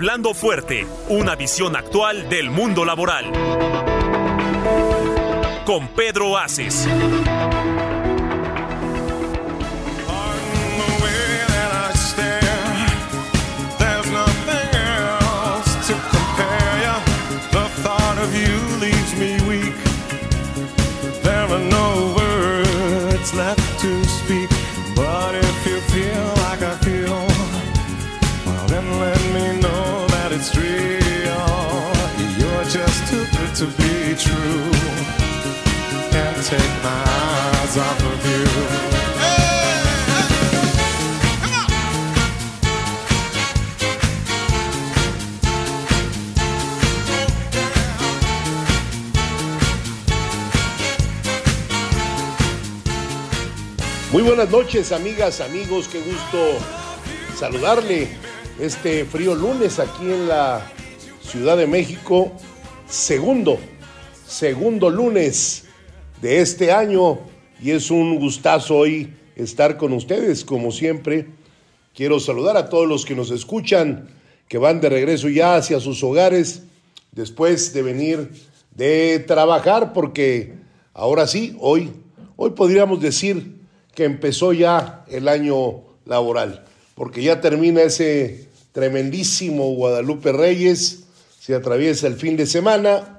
[0.00, 3.32] Hablando fuerte, una visión actual del mundo laboral.
[5.66, 6.86] Con Pedro Aces.
[54.10, 56.58] Muy buenas noches, amigas, amigos, qué gusto
[57.38, 58.08] saludarle
[58.58, 60.62] este frío lunes aquí en la
[61.22, 62.32] Ciudad de México,
[62.88, 63.60] segundo,
[64.28, 65.64] segundo lunes
[66.20, 67.18] de este año
[67.62, 71.26] y es un gustazo hoy estar con ustedes, como siempre.
[71.94, 74.10] Quiero saludar a todos los que nos escuchan,
[74.46, 76.62] que van de regreso ya hacia sus hogares
[77.12, 78.30] después de venir
[78.74, 80.54] de trabajar, porque
[80.92, 81.90] ahora sí, hoy,
[82.36, 83.56] hoy podríamos decir
[83.94, 91.04] que empezó ya el año laboral, porque ya termina ese tremendísimo Guadalupe Reyes,
[91.40, 93.17] se atraviesa el fin de semana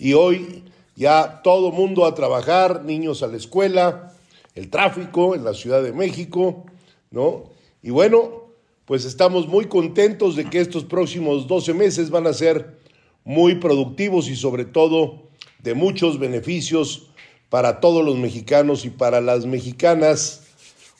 [0.00, 0.64] y hoy
[0.96, 4.14] ya todo mundo a trabajar, niños a la escuela,
[4.54, 6.64] el tráfico en la Ciudad de México,
[7.10, 7.44] ¿no?
[7.82, 8.46] Y bueno,
[8.86, 12.78] pues estamos muy contentos de que estos próximos 12 meses van a ser
[13.24, 15.28] muy productivos y sobre todo
[15.62, 17.10] de muchos beneficios
[17.50, 20.44] para todos los mexicanos y para las mexicanas.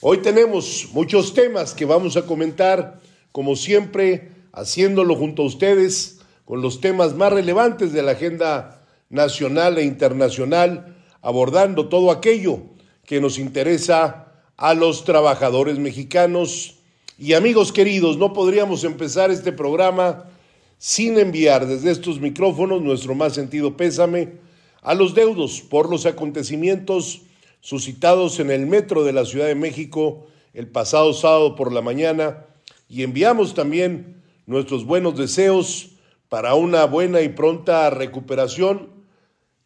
[0.03, 3.01] Hoy tenemos muchos temas que vamos a comentar,
[3.33, 8.80] como siempre, haciéndolo junto a ustedes con los temas más relevantes de la agenda
[9.11, 12.63] nacional e internacional, abordando todo aquello
[13.05, 16.77] que nos interesa a los trabajadores mexicanos.
[17.19, 20.25] Y amigos queridos, no podríamos empezar este programa
[20.79, 24.39] sin enviar desde estos micrófonos nuestro más sentido pésame
[24.81, 27.21] a los deudos por los acontecimientos
[27.61, 32.47] suscitados en el metro de la Ciudad de México el pasado sábado por la mañana
[32.89, 35.91] y enviamos también nuestros buenos deseos
[36.31, 39.00] para una buena y pronta recuperación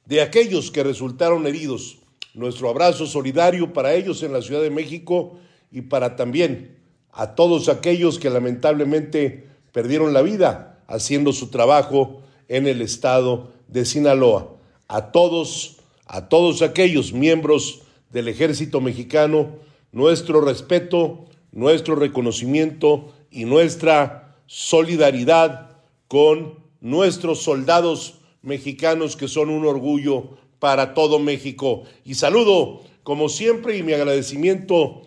[0.06, 1.98] de aquellos que resultaron heridos.
[2.34, 5.38] Nuestro abrazo solidario para ellos en la Ciudad de México
[5.70, 6.76] y para también
[7.12, 13.84] a todos aquellos que lamentablemente perdieron la vida haciendo su trabajo en el estado de
[13.84, 14.54] Sinaloa
[14.88, 19.56] a todos, a todos aquellos miembros del ejército mexicano,
[19.92, 25.70] nuestro respeto, nuestro reconocimiento y nuestra solidaridad
[26.08, 31.82] con nuestros soldados mexicanos que son un orgullo para todo México.
[32.04, 35.02] Y saludo, como siempre, y mi agradecimiento,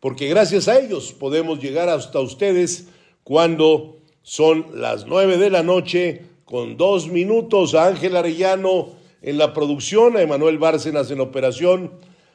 [0.00, 2.88] porque gracias a ellos podemos llegar hasta ustedes
[3.24, 8.90] cuando son las nueve de la noche, con dos minutos a Ángel Arellano
[9.22, 11.92] en la producción, a Emanuel Bárcenas en operación,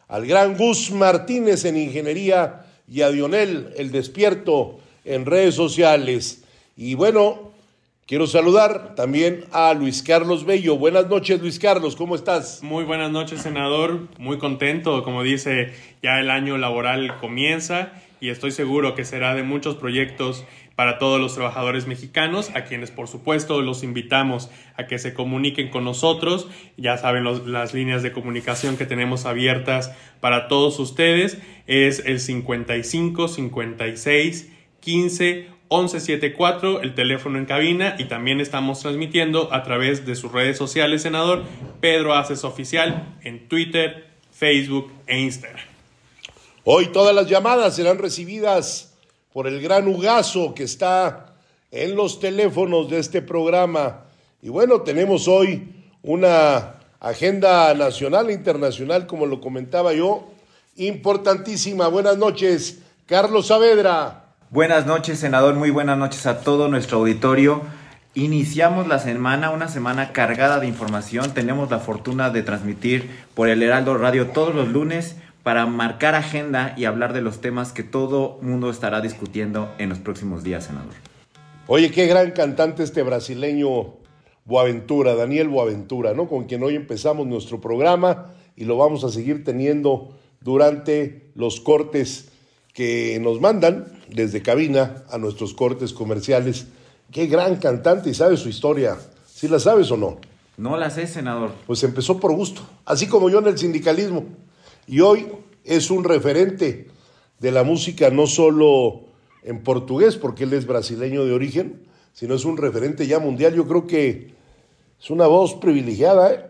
[0.07, 6.43] al gran Gus Martínez en ingeniería y a Dionel el despierto en redes sociales.
[6.75, 7.46] Y bueno,
[8.07, 10.77] quiero saludar también a Luis Carlos Bello.
[10.77, 12.63] Buenas noches, Luis Carlos, ¿cómo estás?
[12.63, 14.07] Muy buenas noches, senador.
[14.17, 17.91] Muy contento, como dice, ya el año laboral comienza
[18.21, 20.45] y estoy seguro que será de muchos proyectos
[20.75, 25.69] para todos los trabajadores mexicanos, a quienes por supuesto los invitamos a que se comuniquen
[25.69, 26.47] con nosotros.
[26.77, 29.91] Ya saben las líneas de comunicación que tenemos abiertas
[30.21, 31.39] para todos ustedes.
[31.65, 39.63] Es el 55 56 15 1174, el teléfono en cabina y también estamos transmitiendo a
[39.63, 41.43] través de sus redes sociales, senador
[41.81, 45.65] Pedro Aces Oficial en Twitter, Facebook e Instagram.
[46.63, 48.93] Hoy todas las llamadas serán recibidas
[49.33, 51.35] por el gran Ugazo que está
[51.71, 54.05] en los teléfonos de este programa.
[54.41, 60.29] Y bueno, tenemos hoy una agenda nacional e internacional, como lo comentaba yo,
[60.77, 61.87] importantísima.
[61.87, 64.26] Buenas noches, Carlos Saavedra.
[64.49, 65.55] Buenas noches, senador.
[65.55, 67.63] Muy buenas noches a todo nuestro auditorio.
[68.13, 71.33] Iniciamos la semana, una semana cargada de información.
[71.33, 76.73] Tenemos la fortuna de transmitir por el Heraldo Radio todos los lunes para marcar agenda
[76.77, 80.93] y hablar de los temas que todo mundo estará discutiendo en los próximos días, senador.
[81.67, 83.95] Oye, qué gran cantante este brasileño
[84.45, 86.29] Boaventura, Daniel Boaventura, ¿no?
[86.29, 92.26] Con quien hoy empezamos nuestro programa y lo vamos a seguir teniendo durante los cortes
[92.77, 96.67] que nos mandan desde cabina a nuestros cortes comerciales.
[97.11, 98.99] Qué gran cantante y sabe su historia.
[99.25, 100.19] ¿Sí la sabes o no?
[100.57, 101.53] No la sé, senador.
[101.65, 104.25] Pues empezó por gusto, así como yo en el sindicalismo
[104.85, 105.25] y hoy
[105.63, 106.89] es un referente
[107.39, 109.05] de la música no solo
[109.41, 111.81] en portugués, porque él es brasileño de origen,
[112.13, 113.55] sino es un referente ya mundial.
[113.55, 114.35] Yo creo que
[115.01, 116.31] es una voz privilegiada.
[116.31, 116.45] ¿eh?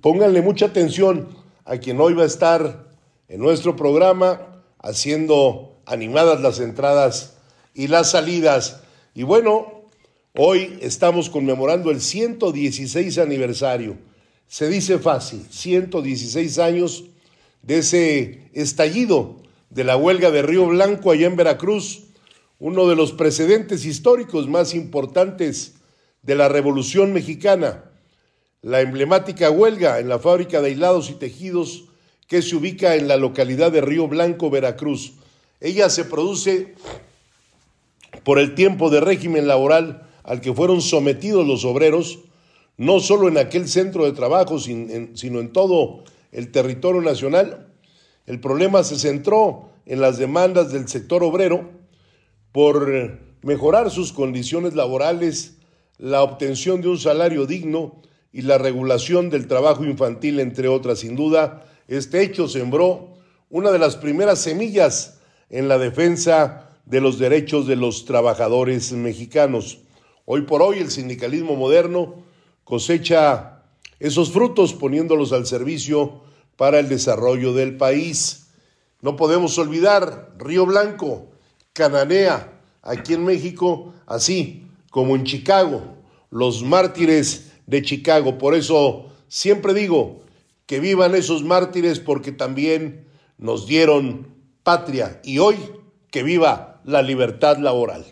[0.00, 1.28] Pónganle mucha atención
[1.66, 2.86] a quien hoy va a estar
[3.28, 4.49] en nuestro programa
[4.82, 7.34] haciendo animadas las entradas
[7.74, 8.82] y las salidas.
[9.14, 9.84] Y bueno,
[10.34, 13.96] hoy estamos conmemorando el 116 aniversario.
[14.48, 17.04] Se dice fácil, 116 años
[17.62, 19.36] de ese estallido
[19.68, 22.04] de la huelga de Río Blanco allá en Veracruz,
[22.58, 25.74] uno de los precedentes históricos más importantes
[26.22, 27.84] de la Revolución Mexicana,
[28.62, 31.89] la emblemática huelga en la fábrica de hilados y tejidos
[32.30, 35.14] que se ubica en la localidad de Río Blanco, Veracruz.
[35.60, 36.74] Ella se produce
[38.22, 42.20] por el tiempo de régimen laboral al que fueron sometidos los obreros,
[42.76, 47.66] no solo en aquel centro de trabajo, sino en todo el territorio nacional.
[48.26, 51.68] El problema se centró en las demandas del sector obrero
[52.52, 55.56] por mejorar sus condiciones laborales,
[55.98, 58.00] la obtención de un salario digno
[58.32, 61.00] y la regulación del trabajo infantil, entre otras.
[61.00, 63.14] Sin duda, este hecho sembró
[63.48, 69.80] una de las primeras semillas en la defensa de los derechos de los trabajadores mexicanos.
[70.24, 72.22] Hoy por hoy el sindicalismo moderno
[72.62, 73.64] cosecha
[73.98, 76.22] esos frutos poniéndolos al servicio
[76.56, 78.46] para el desarrollo del país.
[79.00, 81.26] No podemos olvidar Río Blanco,
[81.72, 82.52] Cananea,
[82.82, 85.82] aquí en México, así como en Chicago,
[86.30, 88.38] los mártires de Chicago.
[88.38, 90.20] Por eso siempre digo
[90.70, 93.08] que vivan esos mártires porque también
[93.38, 95.56] nos dieron patria y hoy
[96.12, 98.04] que viva la libertad laboral.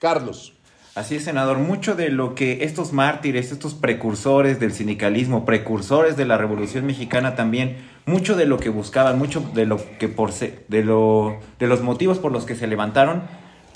[0.00, 0.54] Carlos.
[0.96, 1.58] Así es, senador.
[1.58, 7.36] Mucho de lo que estos mártires, estos precursores del sindicalismo, precursores de la Revolución Mexicana
[7.36, 7.76] también,
[8.06, 12.18] mucho de lo que buscaban, mucho de lo que por de lo de los motivos
[12.18, 13.22] por los que se levantaron,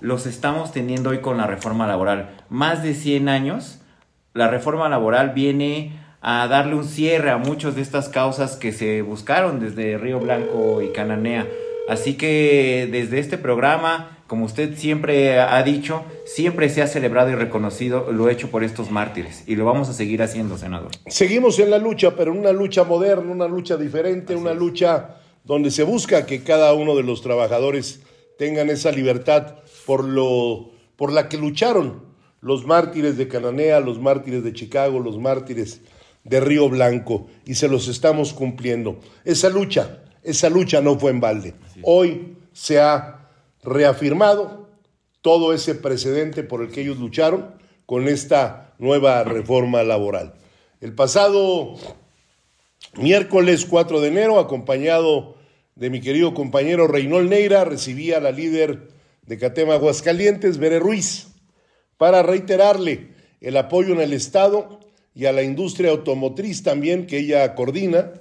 [0.00, 2.34] los estamos teniendo hoy con la reforma laboral.
[2.48, 3.78] Más de 100 años,
[4.32, 9.03] la reforma laboral viene a darle un cierre a muchas de estas causas que se
[9.03, 11.47] buscaron desde Río Blanco y Cananea.
[11.88, 17.35] Así que desde este programa como usted siempre ha dicho, siempre se ha celebrado y
[17.35, 20.91] reconocido lo hecho por estos mártires y lo vamos a seguir haciendo, senador.
[21.06, 25.82] Seguimos en la lucha, pero una lucha moderna, una lucha diferente, una lucha donde se
[25.82, 28.00] busca que cada uno de los trabajadores
[28.38, 29.56] tengan esa libertad
[29.87, 32.03] por lo por la que lucharon
[32.41, 35.82] los mártires de Cananea, los mártires de Chicago, los mártires
[36.25, 38.99] de Río Blanco y se los estamos cumpliendo.
[39.25, 41.55] Esa lucha, esa lucha no fue en balde.
[41.82, 43.29] Hoy se ha
[43.62, 44.69] reafirmado
[45.21, 47.54] todo ese precedente por el que ellos lucharon
[47.87, 50.35] con esta nueva reforma laboral.
[50.81, 51.76] El pasado
[52.97, 55.37] miércoles 4 de enero, acompañado
[55.75, 58.88] de mi querido compañero Reynold Neira, recibí a la líder
[59.26, 61.28] de Catema Aguascalientes, Bere Ruiz,
[61.97, 63.09] para reiterarle
[63.40, 64.81] el apoyo en el Estado
[65.14, 68.12] y a la industria automotriz también que ella coordina,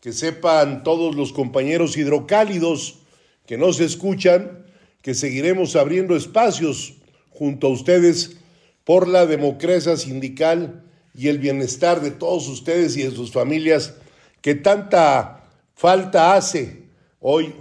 [0.00, 3.00] que sepan todos los compañeros hidrocálidos
[3.46, 4.64] que no se escuchan,
[5.02, 6.94] que seguiremos abriendo espacios
[7.30, 8.36] junto a ustedes
[8.84, 13.94] por la democracia sindical y el bienestar de todos ustedes y de sus familias
[14.40, 16.84] que tanta falta hace
[17.20, 17.54] hoy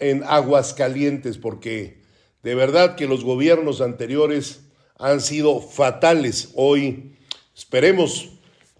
[0.00, 2.02] en Aguascalientes, porque
[2.42, 4.60] de verdad que los gobiernos anteriores
[4.98, 6.50] han sido fatales.
[6.54, 7.16] Hoy
[7.56, 8.33] esperemos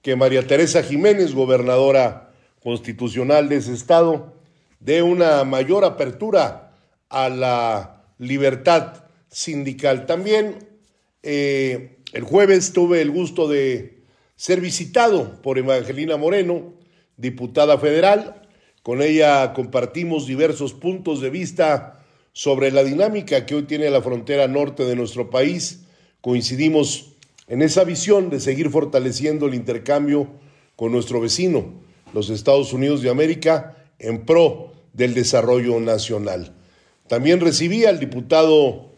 [0.04, 2.30] que María Teresa Jiménez, gobernadora
[2.62, 4.34] constitucional de ese estado,
[4.78, 6.76] dé una mayor apertura
[7.08, 10.04] a la libertad sindical.
[10.04, 10.58] También
[11.22, 14.02] eh, el jueves tuve el gusto de
[14.36, 16.74] ser visitado por Evangelina Moreno,
[17.16, 18.42] diputada federal.
[18.82, 24.48] Con ella compartimos diversos puntos de vista sobre la dinámica que hoy tiene la frontera
[24.48, 25.86] norte de nuestro país.
[26.20, 27.13] Coincidimos
[27.48, 30.28] en esa visión de seguir fortaleciendo el intercambio
[30.76, 31.72] con nuestro vecino,
[32.12, 36.54] los Estados Unidos de América, en pro del Desarrollo Nacional.
[37.06, 38.90] También recibí al diputado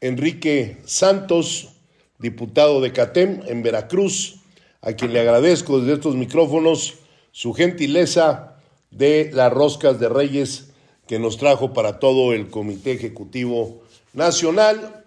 [0.00, 1.70] Enrique Santos,
[2.18, 4.40] diputado de CATEM en Veracruz,
[4.80, 6.94] a quien le agradezco desde estos micrófonos
[7.30, 8.56] su gentileza
[8.90, 10.72] de las roscas de Reyes
[11.06, 13.82] que nos trajo para todo el Comité Ejecutivo
[14.12, 15.04] Nacional.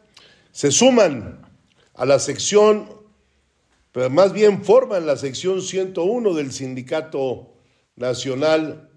[0.51, 1.44] Se suman
[1.95, 2.89] a la sección,
[3.91, 7.53] pero más bien forman la sección 101 del Sindicato
[7.95, 8.89] Nacional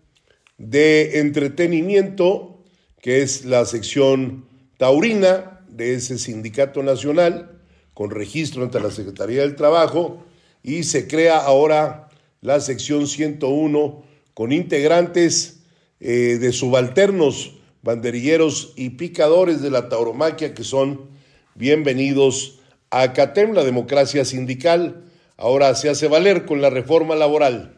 [0.59, 2.65] de Entretenimiento,
[3.01, 7.61] que es la sección taurina de ese Sindicato Nacional,
[7.95, 10.25] con registro ante la Secretaría del Trabajo,
[10.63, 12.09] y se crea ahora
[12.41, 14.03] la sección 101
[14.35, 15.61] con integrantes
[16.01, 21.09] eh, de subalternos, banderilleros y picadores de la tauromaquia que son
[21.55, 22.58] bienvenidos
[22.91, 25.05] a CATEM, la democracia sindical.
[25.37, 27.77] Ahora se hace valer con la reforma laboral,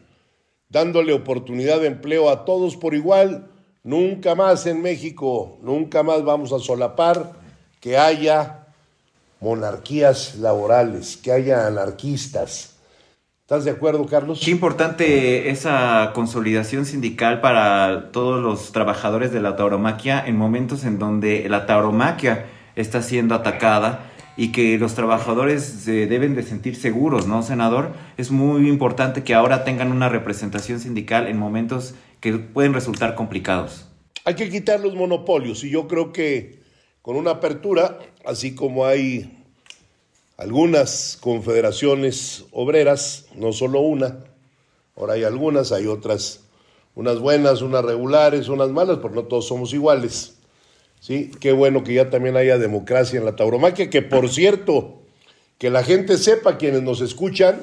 [0.69, 3.47] dándole oportunidad de empleo a todos por igual.
[3.83, 7.33] Nunca más en México, nunca más vamos a solapar
[7.79, 8.67] que haya
[9.39, 12.71] monarquías laborales, que haya anarquistas,
[13.51, 14.39] ¿Estás de acuerdo, Carlos?
[14.45, 20.97] Qué importante esa consolidación sindical para todos los trabajadores de la tauromaquia en momentos en
[20.97, 22.45] donde la tauromaquia
[22.77, 27.93] está siendo atacada y que los trabajadores se deben de sentir seguros, ¿no, senador?
[28.17, 33.87] Es muy importante que ahora tengan una representación sindical en momentos que pueden resultar complicados.
[34.23, 36.61] Hay que quitar los monopolios y yo creo que
[37.01, 39.43] con una apertura, así como hay
[40.37, 44.19] algunas confederaciones obreras, no solo una,
[44.95, 46.41] ahora hay algunas, hay otras,
[46.95, 50.37] unas buenas, unas regulares, unas malas, pero no todos somos iguales.
[51.01, 51.29] ¿Sí?
[51.41, 55.01] Qué bueno que ya también haya democracia en la tauromaquia, que por cierto,
[55.57, 57.59] que la gente sepa, quienes nos escuchan,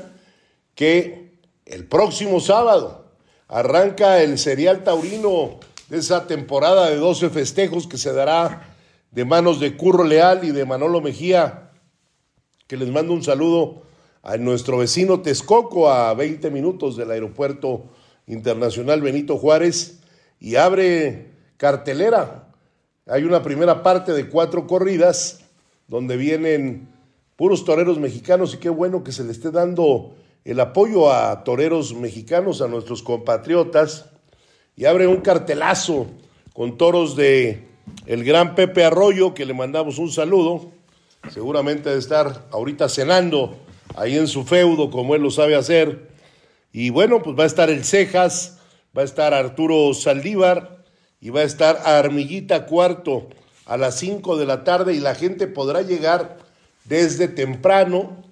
[0.74, 1.32] que
[1.64, 3.06] el próximo sábado
[3.48, 8.76] arranca el serial taurino de esa temporada de 12 festejos que se dará
[9.10, 11.64] de manos de Curro Leal y de Manolo Mejía
[12.68, 13.82] que les mando un saludo
[14.22, 17.88] a nuestro vecino Texcoco, a 20 minutos del Aeropuerto
[18.26, 20.00] Internacional Benito Juárez,
[20.38, 22.47] y abre cartelera.
[23.10, 25.40] Hay una primera parte de cuatro corridas
[25.86, 26.88] donde vienen
[27.36, 31.94] puros toreros mexicanos y qué bueno que se le esté dando el apoyo a toreros
[31.94, 34.10] mexicanos, a nuestros compatriotas,
[34.76, 36.06] y abre un cartelazo
[36.52, 37.66] con toros de
[38.04, 40.70] el gran Pepe Arroyo, que le mandamos un saludo,
[41.30, 43.56] seguramente de estar ahorita cenando
[43.96, 46.10] ahí en su feudo, como él lo sabe hacer.
[46.72, 48.58] Y bueno, pues va a estar el Cejas,
[48.96, 50.77] va a estar Arturo Saldívar
[51.20, 53.28] y va a estar Armillita Cuarto
[53.66, 56.38] a las 5 de la tarde y la gente podrá llegar
[56.84, 58.22] desde temprano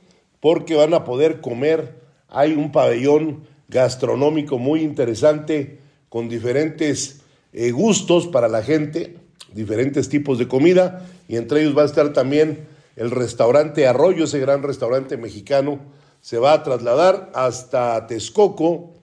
[0.41, 2.01] porque van a poder comer.
[2.29, 7.21] Hay un pabellón gastronómico muy interesante con diferentes
[7.53, 9.17] eh, gustos para la gente,
[9.53, 12.67] diferentes tipos de comida y entre ellos va a estar también
[12.97, 15.81] el restaurante Arroyo, ese gran restaurante mexicano,
[16.21, 18.95] se va a trasladar hasta Texcoco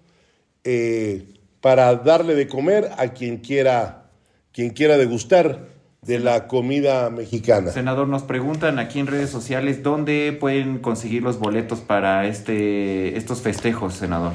[0.64, 1.26] eh,
[1.64, 4.10] para darle de comer a quien quiera,
[4.52, 5.70] quien quiera degustar
[6.02, 7.72] de la comida mexicana.
[7.72, 13.40] Senador, nos preguntan aquí en redes sociales dónde pueden conseguir los boletos para este, estos
[13.40, 14.34] festejos, senador.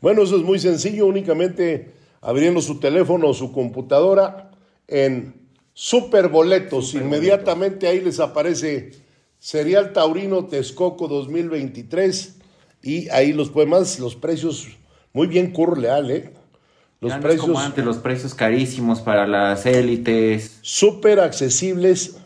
[0.00, 4.52] Bueno, eso es muy sencillo, únicamente abriendo su teléfono o su computadora
[4.86, 5.34] en
[5.72, 6.94] Superboletos.
[6.94, 8.92] Inmediatamente ahí les aparece
[9.40, 12.36] Serial Taurino Texcoco 2023
[12.84, 14.68] y ahí los poemas, los precios
[15.12, 16.38] muy bien curleal, ¿eh?
[17.00, 20.58] Los precios como antes, los precios carísimos para las élites.
[20.62, 22.16] Súper accesibles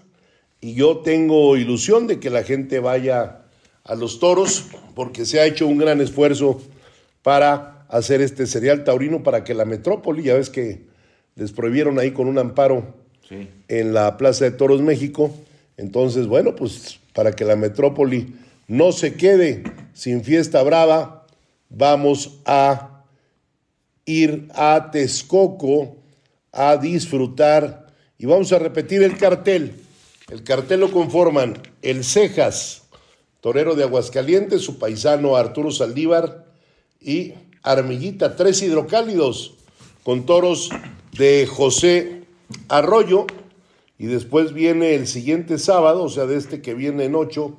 [0.61, 3.43] y yo tengo ilusión de que la gente vaya
[3.85, 6.63] a los toros porque se ha hecho un gran esfuerzo
[7.23, 10.83] para hacer este serial taurino para que la metrópoli, ya ves que
[11.37, 12.95] les prohibieron ahí con un amparo
[13.69, 15.35] en la Plaza de Toros México.
[15.77, 18.35] Entonces, bueno, pues para que la metrópoli
[18.69, 19.65] no se quede
[19.95, 21.27] sin fiesta brava,
[21.69, 22.92] vamos a
[24.05, 25.97] ir a Texcoco
[26.53, 27.87] a disfrutar
[28.19, 29.75] y vamos a repetir el cartel.
[30.31, 32.83] El cartel lo conforman el Cejas,
[33.41, 36.47] torero de Aguascalientes, su paisano Arturo Saldívar
[37.01, 39.55] y Armillita, tres hidrocálidos
[40.05, 40.71] con toros
[41.17, 42.23] de José
[42.69, 43.27] Arroyo,
[43.99, 47.57] y después viene el siguiente sábado, o sea, de este que viene en 8,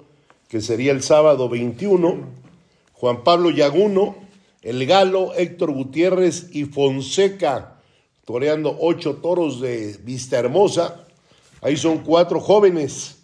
[0.49, 2.17] que sería el sábado 21,
[2.93, 4.15] Juan Pablo Yaguno,
[4.63, 7.81] El Galo, Héctor Gutiérrez y Fonseca,
[8.25, 11.05] toreando ocho toros de Vista Hermosa.
[11.61, 13.17] Ahí son cuatro jóvenes,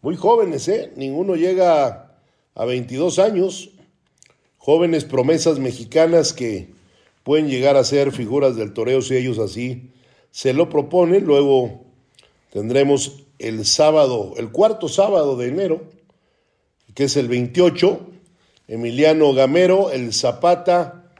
[0.00, 0.92] muy jóvenes, ¿eh?
[0.96, 2.16] Ninguno llega
[2.54, 3.70] a 22 años.
[4.56, 6.70] Jóvenes promesas mexicanas que
[7.22, 9.90] pueden llegar a ser figuras del toreo si ellos así
[10.30, 11.82] se lo propone, luego
[12.50, 15.82] tendremos el sábado, el cuarto sábado de enero,
[16.94, 18.00] que es el 28,
[18.68, 21.10] Emiliano Gamero, el Zapata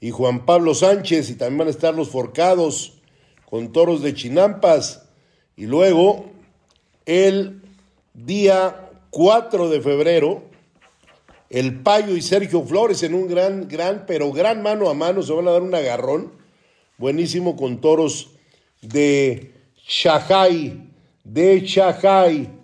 [0.00, 2.94] y Juan Pablo Sánchez, y también van a estar los Forcados
[3.48, 5.08] con toros de Chinampas,
[5.56, 6.26] y luego
[7.06, 7.62] el
[8.12, 10.42] día 4 de febrero,
[11.48, 15.32] el Payo y Sergio Flores en un gran, gran, pero gran mano a mano, se
[15.32, 16.32] van a dar un agarrón
[16.98, 18.30] buenísimo con toros
[18.82, 19.52] de
[19.86, 20.90] Shanghai,
[21.22, 22.55] de Shanghai.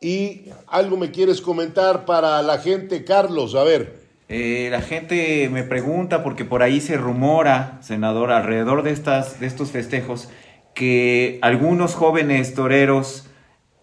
[0.00, 4.00] Y algo me quieres comentar para la gente, Carlos, a ver.
[4.28, 9.46] Eh, la gente me pregunta, porque por ahí se rumora, senador, alrededor de, estas, de
[9.46, 10.28] estos festejos,
[10.74, 13.26] que algunos jóvenes toreros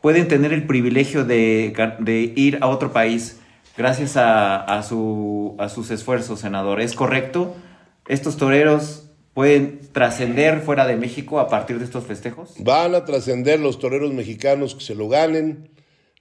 [0.01, 3.39] pueden tener el privilegio de, de ir a otro país
[3.77, 6.81] gracias a, a, su, a sus esfuerzos, senador.
[6.81, 7.55] ¿Es correcto?
[8.07, 12.55] ¿Estos toreros pueden trascender fuera de México a partir de estos festejos?
[12.59, 15.69] Van a trascender los toreros mexicanos que se lo ganen,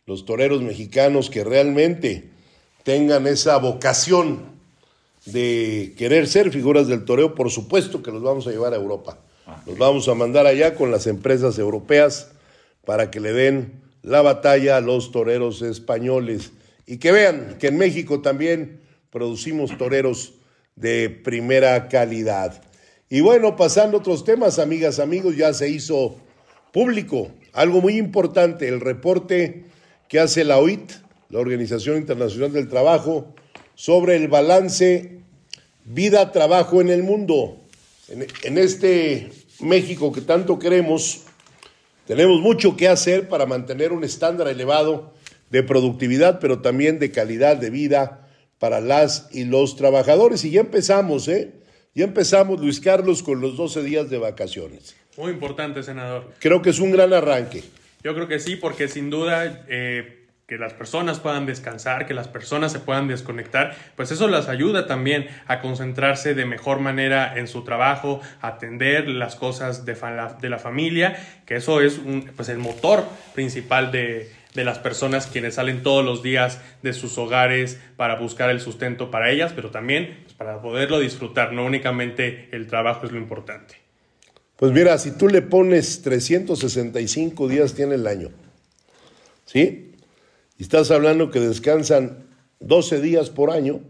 [0.07, 2.31] los toreros mexicanos que realmente
[2.85, 4.57] tengan esa vocación
[5.27, 9.19] de querer ser figuras del toreo, por supuesto que los vamos a llevar a Europa.
[9.67, 12.31] Los vamos a mandar allá con las empresas europeas
[12.85, 16.53] para que le den la batalla a los toreros españoles
[16.87, 20.35] y que vean que en México también producimos toreros
[20.77, 22.63] de primera calidad.
[23.11, 26.17] Y bueno, pasando a otros temas, amigas, amigos, ya se hizo
[26.73, 29.65] público algo muy importante, el reporte
[30.09, 30.93] que hace la OIT,
[31.31, 33.35] la Organización Internacional del Trabajo,
[33.75, 35.21] sobre el balance
[35.85, 37.61] vida-trabajo en el mundo.
[38.09, 41.23] En, en, este México que tanto queremos,
[42.07, 45.13] tenemos mucho que hacer para mantener un estándar elevado
[45.51, 50.45] de productividad, pero también de calidad de vida para las y los trabajadores.
[50.45, 51.53] Y ya empezamos, ¿eh?
[51.95, 54.95] Ya empezamos, Luis Carlos, con los 12 días de vacaciones.
[55.17, 56.31] Muy importante, senador.
[56.41, 57.65] Creo que es un gran arranque.
[58.03, 62.29] Yo creo que sí, porque sin duda eh, que las personas puedan descansar, que las
[62.29, 67.49] personas se puedan desconectar, pues eso las ayuda también a concentrarse de mejor manera en
[67.49, 69.97] su trabajo, atender las cosas de,
[70.41, 73.05] de la familia, que eso es un, pues el motor
[73.35, 78.51] principal de, de las personas quienes salen todos los días de sus hogares para buscar
[78.51, 83.13] el sustento para ellas, pero también pues, para poderlo disfrutar, no únicamente el trabajo es
[83.13, 83.86] lo importante.
[84.57, 88.31] Pues mira, si tú le pones 365 días tiene el año,
[89.45, 89.93] ¿sí?
[90.59, 92.25] Y estás hablando que descansan
[92.61, 93.81] 12 días por año,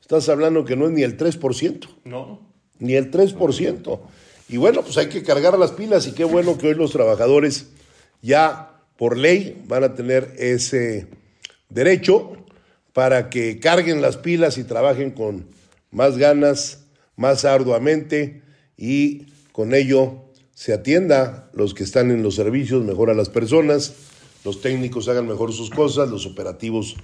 [0.00, 1.88] estás hablando que no es ni el 3%.
[2.04, 2.40] No.
[2.80, 4.00] Ni el 3%.
[4.48, 7.68] Y bueno, pues hay que cargar las pilas y qué bueno que hoy los trabajadores
[8.20, 11.06] ya por ley van a tener ese
[11.68, 12.32] derecho
[12.92, 15.46] para que carguen las pilas y trabajen con
[15.92, 18.42] más ganas, más arduamente
[18.76, 23.94] y con ello se atienda los que están en los servicios mejor a las personas,
[24.44, 26.96] los técnicos hagan mejor sus cosas, los operativos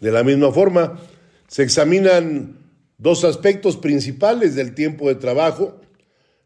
[0.00, 0.98] de la misma forma.
[1.46, 2.58] Se examinan
[2.98, 5.80] dos aspectos principales del tiempo de trabajo,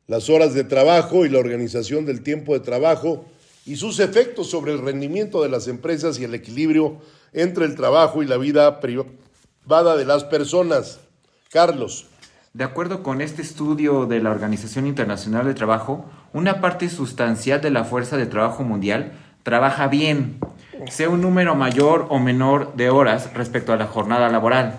[0.06, 3.24] las horas de trabajo y la organización del tiempo de trabajo
[3.64, 6.98] y sus efectos sobre el rendimiento de las empresas y el equilibrio
[7.32, 11.00] entre el trabajo y la vida privada de las personas.
[11.50, 12.06] Carlos.
[12.54, 17.70] De acuerdo con este estudio de la Organización Internacional de Trabajo, una parte sustancial de
[17.70, 19.12] la fuerza de trabajo mundial
[19.42, 20.38] trabaja bien,
[20.90, 24.76] sea un número mayor o menor de horas respecto a la jornada laboral.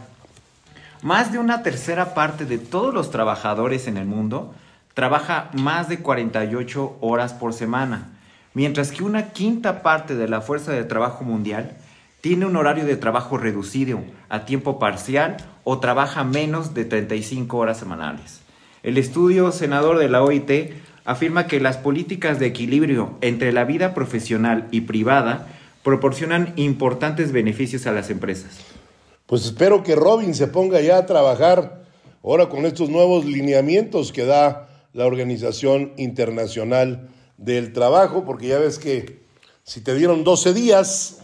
[1.02, 4.54] Más de una tercera parte de todos los trabajadores en el mundo
[4.94, 8.10] trabaja más de 48 horas por semana,
[8.54, 11.76] mientras que una quinta parte de la fuerza de trabajo mundial
[12.22, 17.78] tiene un horario de trabajo reducido a tiempo parcial o trabaja menos de 35 horas
[17.78, 18.42] semanales.
[18.84, 20.74] El estudio senador de la OIT
[21.06, 25.48] afirma que las políticas de equilibrio entre la vida profesional y privada
[25.84, 28.60] proporcionan importantes beneficios a las empresas.
[29.26, 31.84] Pues espero que Robin se ponga ya a trabajar
[32.24, 38.80] ahora con estos nuevos lineamientos que da la Organización Internacional del trabajo, porque ya ves
[38.80, 39.24] que
[39.64, 41.24] si te dieron 12 días,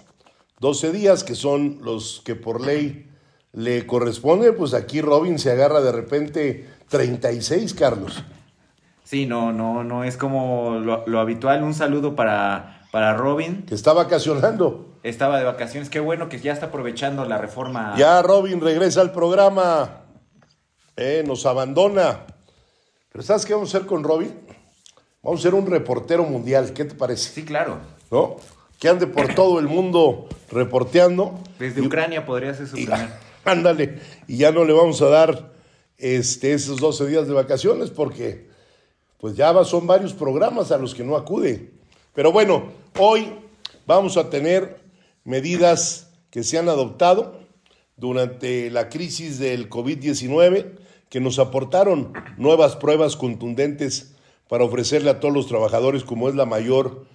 [0.60, 3.09] 12 días que son los que por ley
[3.54, 8.24] le corresponde, pues aquí Robin se agarra de repente 36, Carlos.
[9.04, 11.64] Sí, no, no, no es como lo, lo habitual.
[11.64, 13.64] Un saludo para, para Robin.
[13.66, 14.98] Que está vacacionando.
[15.02, 15.90] Estaba de vacaciones.
[15.90, 17.96] Qué bueno que ya está aprovechando la reforma.
[17.98, 20.04] Ya Robin regresa al programa.
[20.96, 22.26] Eh, nos abandona.
[23.12, 24.34] Pero ¿sabes qué vamos a hacer con Robin?
[25.24, 27.30] Vamos a ser un reportero mundial, ¿qué te parece?
[27.30, 27.78] Sí, claro.
[28.12, 28.38] ¿No?
[28.80, 31.40] Que ande por todo el mundo reporteando.
[31.58, 33.10] Desde y, Ucrania podría ser su y, primer.
[33.46, 35.54] Ándale, y ya no le vamos a dar
[35.98, 38.48] este, esos 12 días de vacaciones porque
[39.20, 41.72] pues ya son varios programas a los que no acude.
[42.14, 43.28] Pero bueno, hoy
[43.86, 44.80] vamos a tener
[45.24, 47.40] medidas que se han adoptado
[47.98, 50.78] durante la crisis del COVID-19
[51.10, 54.14] que nos aportaron nuevas pruebas contundentes
[54.48, 57.06] para ofrecerle a todos los trabajadores como es la mayor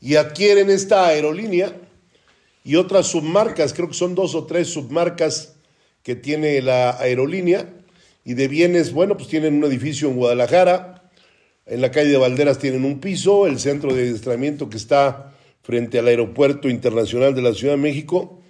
[0.00, 1.72] y adquieren esta aerolínea
[2.66, 5.54] y otras submarcas, creo que son dos o tres submarcas
[6.02, 7.72] que tiene la aerolínea,
[8.24, 11.08] y de bienes, bueno, pues tienen un edificio en Guadalajara,
[11.64, 16.00] en la calle de Valderas tienen un piso, el centro de adiestramiento que está frente
[16.00, 18.40] al Aeropuerto Internacional de la Ciudad de México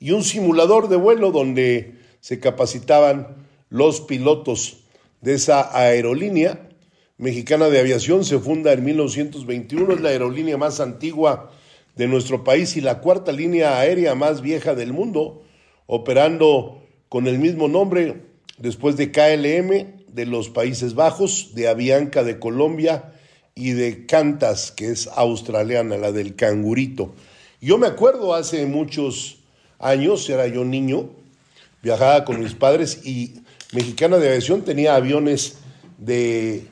[0.00, 3.36] y un simulador de vuelo donde se capacitaban
[3.68, 4.78] los pilotos
[5.20, 6.70] de esa aerolínea
[7.18, 8.24] mexicana de aviación.
[8.24, 11.52] Se funda en 1921, es la aerolínea más antigua
[11.98, 15.42] de nuestro país y la cuarta línea aérea más vieja del mundo,
[15.86, 18.22] operando con el mismo nombre
[18.56, 23.12] después de KLM de los Países Bajos, de Avianca de Colombia
[23.56, 27.14] y de Cantas, que es australiana, la del cangurito.
[27.60, 29.40] Yo me acuerdo hace muchos
[29.80, 31.10] años, era yo niño,
[31.82, 33.40] viajaba con mis padres y
[33.72, 35.56] Mexicana de Aviación tenía aviones
[35.98, 36.64] de,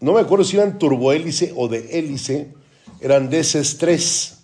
[0.00, 2.48] no me acuerdo si eran turbohélice o de hélice,
[3.00, 4.40] eran de ese 3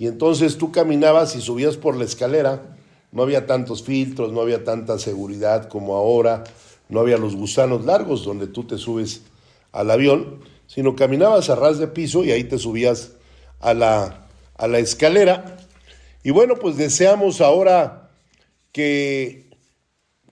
[0.00, 2.74] Y entonces tú caminabas y subías por la escalera,
[3.12, 6.44] no había tantos filtros, no había tanta seguridad como ahora
[6.88, 9.20] no había los gusanos largos donde tú te subes
[9.72, 13.12] al avión, sino caminabas a ras de piso y ahí te subías
[13.60, 15.58] a la, a la escalera.
[16.22, 18.08] Y bueno, pues deseamos ahora
[18.72, 19.50] que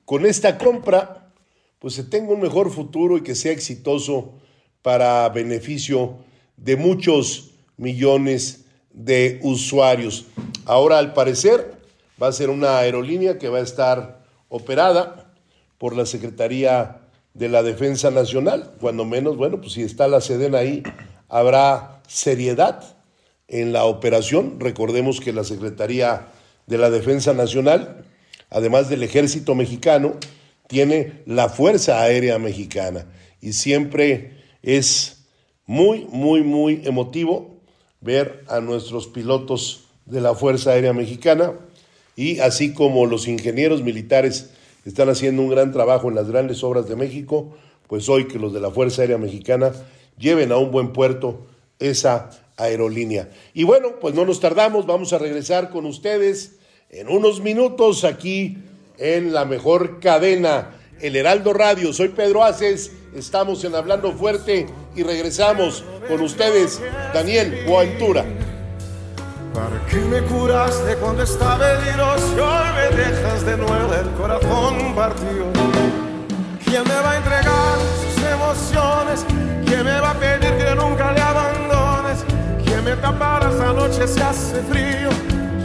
[0.06, 1.30] con esta compra,
[1.78, 4.32] pues se tenga un mejor futuro y que sea exitoso
[4.80, 6.16] para beneficio
[6.56, 8.64] de muchos millones
[8.98, 10.26] de usuarios.
[10.66, 11.72] Ahora, al parecer,
[12.20, 15.32] va a ser una aerolínea que va a estar operada
[15.78, 16.98] por la Secretaría
[17.32, 18.72] de la Defensa Nacional.
[18.80, 20.82] Cuando menos, bueno, pues si está la Sedena ahí,
[21.28, 22.82] habrá seriedad
[23.46, 24.58] en la operación.
[24.58, 26.26] Recordemos que la Secretaría
[26.66, 28.04] de la Defensa Nacional,
[28.50, 30.16] además del Ejército Mexicano,
[30.66, 33.06] tiene la Fuerza Aérea Mexicana
[33.40, 35.24] y siempre es
[35.66, 37.57] muy, muy, muy emotivo
[38.00, 41.54] ver a nuestros pilotos de la Fuerza Aérea Mexicana
[42.16, 44.50] y así como los ingenieros militares
[44.84, 47.54] están haciendo un gran trabajo en las grandes obras de México,
[47.86, 49.72] pues hoy que los de la Fuerza Aérea Mexicana
[50.18, 51.46] lleven a un buen puerto
[51.78, 53.30] esa aerolínea.
[53.54, 56.56] Y bueno, pues no nos tardamos, vamos a regresar con ustedes
[56.90, 58.58] en unos minutos aquí
[58.98, 61.92] en la mejor cadena, el Heraldo Radio.
[61.92, 66.80] Soy Pedro Aces, estamos en Hablando Fuerte y regresamos con ustedes,
[67.14, 68.24] Daniel Boaventura.
[69.54, 75.46] ¿Para qué me curaste cuando estaba herido y me dejas de nuevo el corazón partido?
[76.64, 79.26] ¿Quién me va a entregar sus emociones?
[79.66, 82.24] ¿Quién me va a pedir que nunca le abandones?
[82.64, 85.10] que me tapara esta noche se hace frío.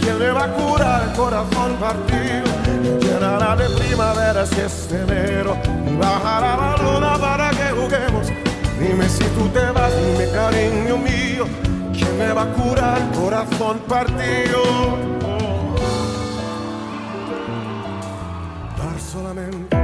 [0.02, 2.53] ¿Quién me va a curar el corazón partido?
[2.84, 5.58] ¿Quién llenará de primavera si es enero?
[5.90, 8.28] Y bajará la luna para que juguemos.
[8.78, 11.46] Dime si tú te vas, dime cariño mío.
[11.94, 14.98] ¿Quién me va a curar el corazón partido?
[18.78, 19.78] Dar solamente.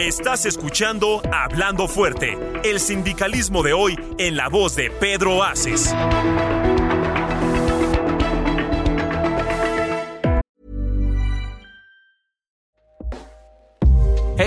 [0.00, 5.94] Estás escuchando Hablando Fuerte, el sindicalismo de hoy en la voz de Pedro Aces.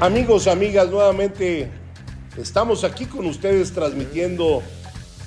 [0.00, 1.68] Amigos, amigas, nuevamente
[2.36, 4.62] estamos aquí con ustedes transmitiendo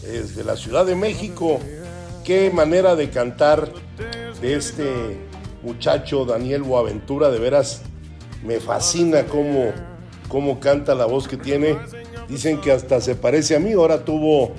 [0.02, 1.60] desde la Ciudad de México.
[2.24, 3.70] Qué manera de cantar
[4.40, 5.18] de este
[5.62, 7.82] muchacho Daniel Boaventura, de veras
[8.46, 9.74] me fascina cómo,
[10.30, 11.78] cómo canta la voz que tiene.
[12.30, 13.74] Dicen que hasta se parece a mí.
[13.74, 14.54] Ahora tuvo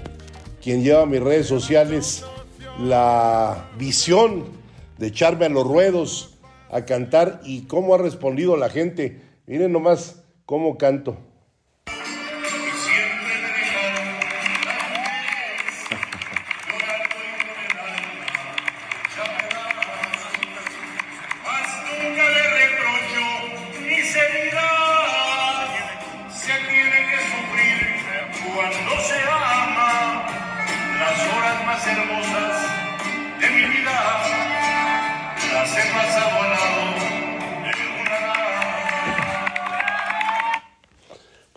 [0.62, 2.22] quien lleva mis redes sociales
[2.78, 4.44] la visión
[4.98, 6.34] de echarme a los ruedos
[6.70, 9.31] a cantar y cómo ha respondido la gente.
[9.46, 11.16] Miren nomás cómo canto.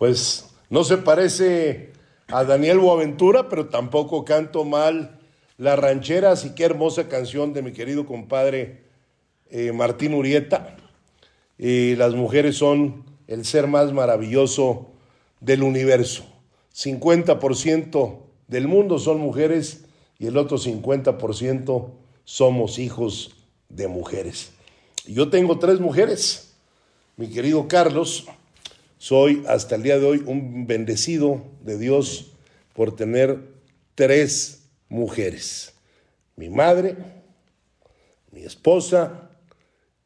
[0.05, 1.89] Pues no se parece
[2.27, 5.19] a Daniel Boaventura, pero tampoco canto mal
[5.57, 8.83] las rancheras y qué hermosa canción de mi querido compadre
[9.49, 10.77] eh, Martín Urieta.
[11.57, 14.91] Y las mujeres son el ser más maravilloso
[15.39, 16.23] del universo.
[16.75, 19.85] 50% del mundo son mujeres
[20.19, 21.89] y el otro 50%
[22.25, 23.37] somos hijos
[23.69, 24.51] de mujeres.
[25.07, 26.53] Yo tengo tres mujeres.
[27.17, 28.27] Mi querido Carlos,
[29.05, 32.31] soy hasta el día de hoy un bendecido de Dios
[32.73, 33.39] por tener
[33.93, 35.75] tres mujeres.
[36.35, 36.95] Mi madre,
[38.31, 39.29] mi esposa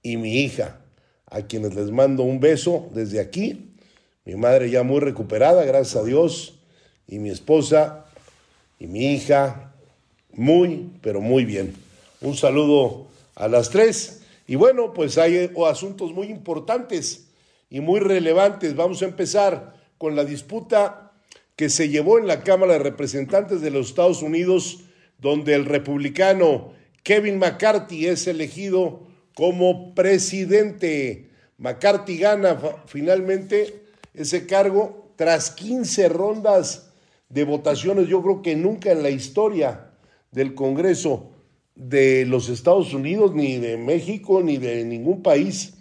[0.03, 0.81] y mi hija,
[1.27, 3.71] a quienes les mando un beso desde aquí.
[4.25, 6.59] Mi madre ya muy recuperada, gracias a Dios,
[7.07, 8.05] y mi esposa
[8.79, 9.75] y mi hija
[10.33, 11.73] muy, pero muy bien.
[12.19, 14.23] Un saludo a las tres.
[14.45, 17.28] Y bueno, pues hay asuntos muy importantes
[17.69, 18.75] y muy relevantes.
[18.75, 21.11] Vamos a empezar con la disputa
[21.55, 24.85] que se llevó en la Cámara de Representantes de los Estados Unidos,
[25.17, 26.71] donde el republicano
[27.03, 31.29] Kevin McCarthy es elegido como presidente.
[31.57, 36.93] McCarthy gana finalmente ese cargo tras 15 rondas
[37.27, 38.07] de votaciones.
[38.07, 39.91] Yo creo que nunca en la historia
[40.31, 41.31] del Congreso
[41.75, 45.78] de los Estados Unidos, ni de México, ni de ningún país,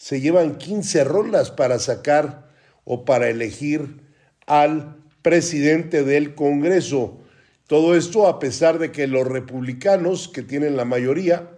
[0.00, 2.48] se llevan 15 rondas para sacar
[2.86, 4.00] o para elegir
[4.46, 7.18] al presidente del Congreso.
[7.66, 11.50] Todo esto a pesar de que los republicanos, que tienen la mayoría,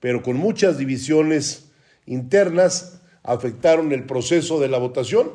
[0.00, 1.66] pero con muchas divisiones
[2.06, 5.30] internas, afectaron el proceso de la votación.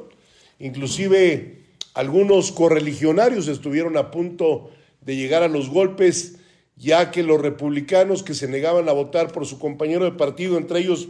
[0.58, 1.62] Inclusive
[1.94, 6.40] algunos correligionarios estuvieron a punto de llegar a los golpes,
[6.76, 10.80] ya que los republicanos que se negaban a votar por su compañero de partido, entre
[10.80, 11.08] ellos,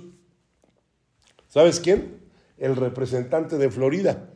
[1.57, 2.19] ¿sabes quién?
[2.59, 4.29] El representante de Florida,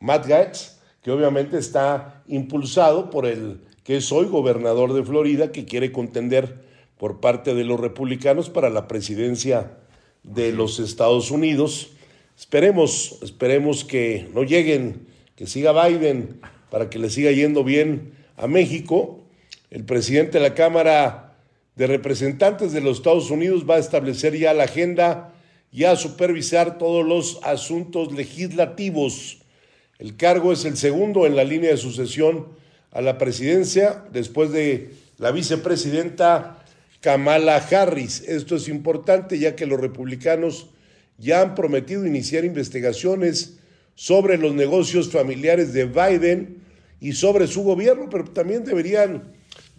[0.00, 5.66] Matt Gaetz, que obviamente está impulsado por el que es hoy gobernador de Florida, que
[5.66, 6.64] quiere contender
[6.98, 9.76] por parte de los republicanos para la presidencia
[10.24, 11.92] de los Estados Unidos.
[12.36, 15.06] Esperemos, esperemos que no lleguen,
[15.36, 19.20] que siga Biden para que le siga yendo bien a México.
[19.70, 21.36] El presidente de la Cámara
[21.76, 25.33] de Representantes de los Estados Unidos va a establecer ya la agenda
[25.74, 29.38] y a supervisar todos los asuntos legislativos.
[29.98, 32.46] El cargo es el segundo en la línea de sucesión
[32.92, 36.64] a la presidencia después de la vicepresidenta
[37.00, 38.20] Kamala Harris.
[38.20, 40.68] Esto es importante ya que los republicanos
[41.18, 43.58] ya han prometido iniciar investigaciones
[43.96, 46.62] sobre los negocios familiares de Biden
[47.00, 49.24] y sobre su gobierno, pero también deberían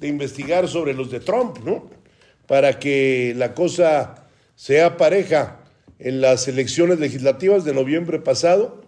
[0.02, 1.90] de investigar sobre los de Trump, ¿no?
[2.48, 5.62] Para que la cosa sea pareja.
[6.00, 8.82] En las elecciones legislativas de noviembre pasado,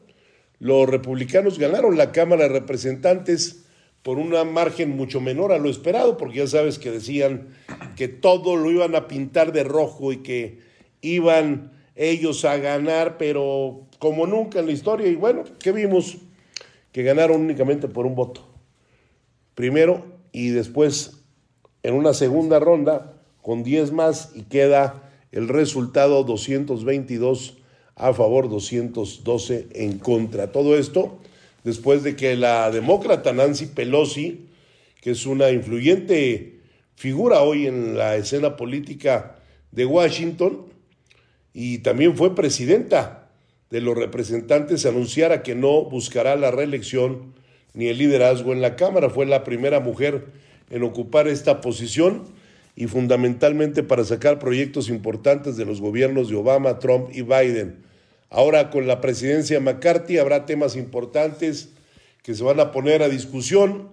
[0.60, 3.64] los republicanos ganaron la Cámara de Representantes
[4.04, 7.50] por una margen mucho menor a lo esperado, porque ya sabes que decían
[7.96, 10.60] que todo lo iban a pintar de rojo y que
[11.02, 15.08] iban ellos a ganar, pero como nunca en la historia.
[15.08, 16.18] Y bueno, ¿qué vimos?
[16.92, 18.48] Que ganaron únicamente por un voto.
[19.56, 21.24] Primero y después
[21.84, 27.58] en una segunda ronda con 10 más y queda el resultado 222
[27.96, 30.52] a favor, 212 en contra.
[30.52, 31.20] Todo esto
[31.64, 34.46] después de que la demócrata Nancy Pelosi,
[35.02, 36.60] que es una influyente
[36.96, 39.36] figura hoy en la escena política
[39.72, 40.66] de Washington,
[41.54, 43.30] y también fue presidenta
[43.70, 47.34] de los representantes, anunciara que no buscará la reelección
[47.74, 49.10] ni el liderazgo en la Cámara.
[49.10, 50.28] Fue la primera mujer
[50.70, 52.24] en ocupar esta posición
[52.78, 57.84] y fundamentalmente para sacar proyectos importantes de los gobiernos de Obama, Trump y Biden.
[58.30, 61.70] Ahora con la presidencia McCarthy habrá temas importantes
[62.22, 63.90] que se van a poner a discusión,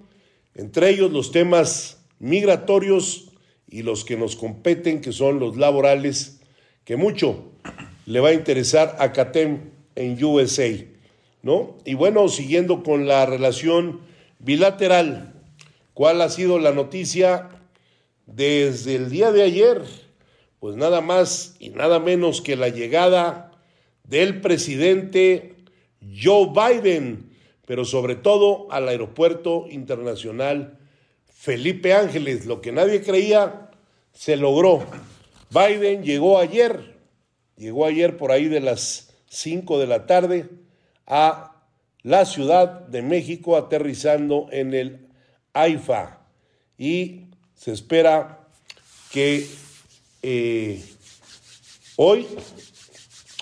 [0.54, 3.32] entre ellos los temas migratorios
[3.70, 6.40] y los que nos competen, que son los laborales,
[6.84, 7.52] que mucho
[8.04, 9.60] le va a interesar a CATEM
[9.96, 10.68] en USA,
[11.42, 11.78] ¿no?
[11.86, 14.00] Y bueno, siguiendo con la relación
[14.40, 15.32] bilateral,
[15.94, 17.48] ¿cuál ha sido la noticia
[18.26, 19.82] desde el día de ayer?
[20.60, 23.52] Pues nada más y nada menos que la llegada
[24.04, 25.56] del presidente
[26.00, 27.30] Joe Biden,
[27.66, 30.78] pero sobre todo al aeropuerto internacional
[31.26, 32.46] Felipe Ángeles.
[32.46, 33.70] Lo que nadie creía
[34.12, 34.84] se logró.
[35.50, 36.96] Biden llegó ayer,
[37.56, 40.48] llegó ayer por ahí de las 5 de la tarde
[41.06, 41.62] a
[42.02, 45.08] la Ciudad de México aterrizando en el
[45.52, 46.20] AIFA
[46.78, 47.23] y
[47.64, 48.46] se espera
[49.10, 49.46] que
[50.20, 50.84] eh,
[51.96, 52.26] hoy,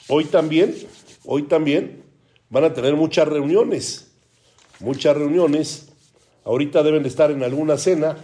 [0.06, 0.76] hoy también,
[1.24, 2.04] hoy también
[2.48, 4.12] van a tener muchas reuniones,
[4.78, 5.88] muchas reuniones.
[6.44, 8.16] Ahorita deben estar en alguna cena,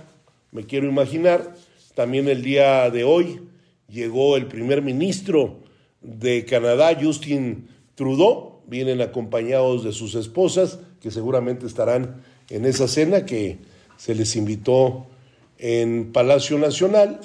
[0.52, 1.56] me quiero imaginar.
[1.96, 3.40] También el día de hoy
[3.88, 5.64] llegó el primer ministro
[6.00, 13.26] de Canadá, Justin Trudeau, vienen acompañados de sus esposas, que seguramente estarán en esa cena
[13.26, 13.58] que
[13.96, 15.08] se les invitó
[15.58, 17.20] en Palacio Nacional.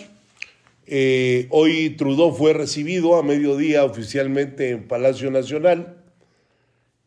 [0.85, 5.97] Eh, hoy Trudeau fue recibido a mediodía oficialmente en Palacio Nacional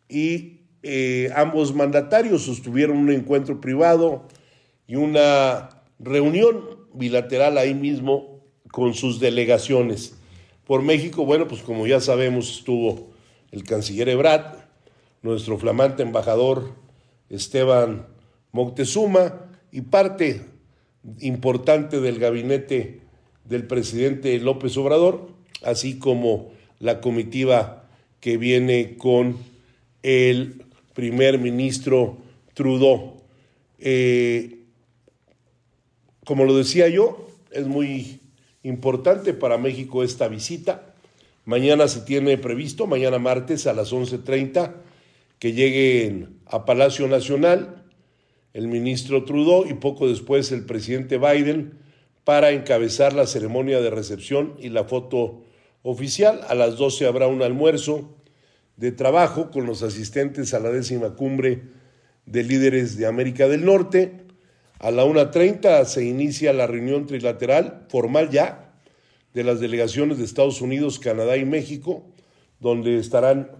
[0.08, 4.26] y eh, ambos mandatarios sostuvieron un encuentro privado
[4.86, 10.16] y una reunión bilateral ahí mismo con sus delegaciones.
[10.64, 13.10] Por México, bueno, pues como ya sabemos, estuvo
[13.50, 14.56] el canciller Ebrard,
[15.22, 16.74] nuestro flamante embajador
[17.28, 18.06] Esteban
[18.52, 20.55] Moctezuma y parte
[21.20, 23.00] importante del gabinete
[23.44, 25.28] del presidente López Obrador,
[25.62, 27.88] así como la comitiva
[28.20, 29.36] que viene con
[30.02, 30.64] el
[30.94, 32.18] primer ministro
[32.54, 33.22] Trudeau.
[33.78, 34.60] Eh,
[36.24, 38.20] como lo decía yo, es muy
[38.66, 40.92] Importante para México esta visita.
[41.44, 44.74] Mañana se tiene previsto, mañana martes a las 11.30,
[45.38, 47.84] que lleguen a Palacio Nacional
[48.56, 51.74] el ministro Trudeau y poco después el presidente Biden
[52.24, 55.42] para encabezar la ceremonia de recepción y la foto
[55.82, 56.40] oficial.
[56.48, 58.16] A las 12 habrá un almuerzo
[58.78, 61.64] de trabajo con los asistentes a la décima cumbre
[62.24, 64.24] de líderes de América del Norte.
[64.78, 68.72] A la 1.30 se inicia la reunión trilateral formal ya
[69.34, 72.06] de las delegaciones de Estados Unidos, Canadá y México,
[72.58, 73.50] donde estarán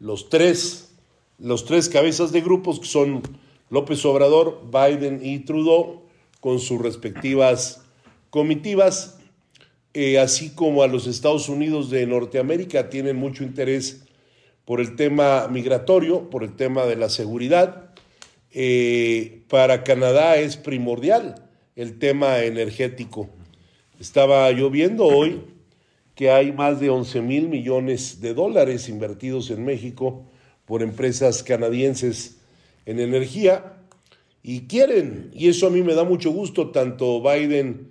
[0.00, 0.96] los tres,
[1.38, 3.22] los tres cabezas de grupos que son
[3.70, 6.02] López Obrador, Biden y Trudeau,
[6.40, 7.82] con sus respectivas
[8.28, 9.18] comitivas,
[9.94, 14.04] eh, así como a los Estados Unidos de Norteamérica tienen mucho interés
[14.64, 17.90] por el tema migratorio, por el tema de la seguridad
[18.52, 21.46] eh, para Canadá es primordial
[21.76, 23.28] el tema energético.
[24.00, 25.42] Estaba yo viendo hoy
[26.16, 30.24] que hay más de 11 mil millones de dólares invertidos en México
[30.66, 32.39] por empresas canadienses
[32.86, 33.76] en energía
[34.42, 37.90] y quieren, y eso a mí me da mucho gusto, tanto Biden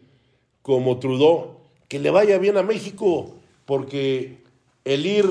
[0.61, 3.35] como Trudeau, que le vaya bien a México,
[3.65, 4.37] porque
[4.85, 5.25] el ir,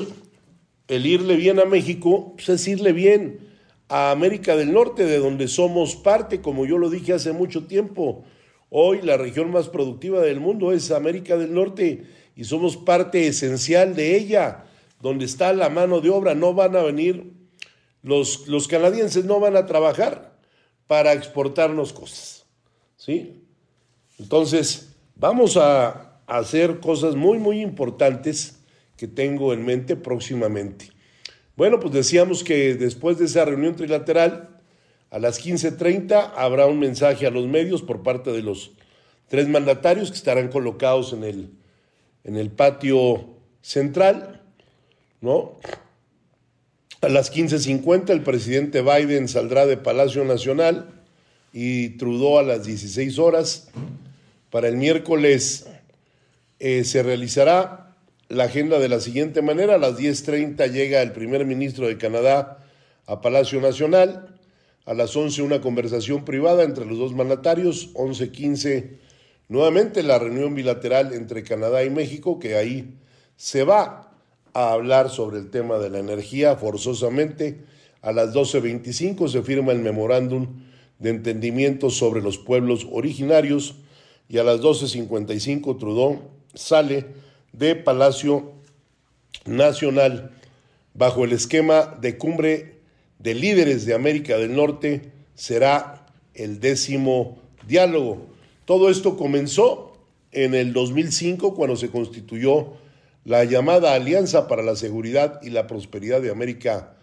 [0.88, 3.40] el irle bien a México pues es irle bien
[3.88, 8.24] a América del Norte, de donde somos parte, como yo lo dije hace mucho tiempo.
[8.70, 12.04] Hoy la región más productiva del mundo es América del Norte
[12.36, 14.64] y somos parte esencial de ella,
[15.00, 16.34] donde está la mano de obra.
[16.34, 17.32] No van a venir,
[18.08, 20.32] los, los canadienses no van a trabajar
[20.86, 22.46] para exportarnos cosas.
[22.96, 23.44] ¿Sí?
[24.18, 28.60] Entonces, vamos a hacer cosas muy, muy importantes
[28.96, 30.90] que tengo en mente próximamente.
[31.54, 34.56] Bueno, pues decíamos que después de esa reunión trilateral,
[35.10, 38.72] a las 15.30 habrá un mensaje a los medios por parte de los
[39.28, 41.50] tres mandatarios que estarán colocados en el,
[42.24, 44.42] en el patio central,
[45.20, 45.58] ¿no?
[47.00, 50.88] A las 15.50 el presidente Biden saldrá de Palacio Nacional
[51.52, 53.68] y Trudeau a las 16 horas.
[54.50, 55.68] Para el miércoles
[56.58, 57.94] eh, se realizará
[58.28, 59.76] la agenda de la siguiente manera.
[59.76, 62.66] A las 10.30 llega el primer ministro de Canadá
[63.06, 64.34] a Palacio Nacional.
[64.84, 67.94] A las 11 una conversación privada entre los dos mandatarios.
[67.94, 68.98] 11.15
[69.48, 72.92] nuevamente la reunión bilateral entre Canadá y México, que ahí
[73.36, 74.07] se va
[74.58, 77.64] a hablar sobre el tema de la energía forzosamente.
[78.02, 80.48] A las 12.25 se firma el memorándum
[80.98, 83.76] de entendimiento sobre los pueblos originarios
[84.28, 86.22] y a las 12.55 Trudeau
[86.54, 87.06] sale
[87.52, 88.52] de Palacio
[89.46, 90.32] Nacional
[90.92, 92.80] bajo el esquema de cumbre
[93.20, 98.26] de líderes de América del Norte será el décimo diálogo.
[98.64, 99.96] Todo esto comenzó
[100.32, 102.72] en el 2005 cuando se constituyó
[103.28, 106.94] la llamada Alianza para la Seguridad y la Prosperidad de América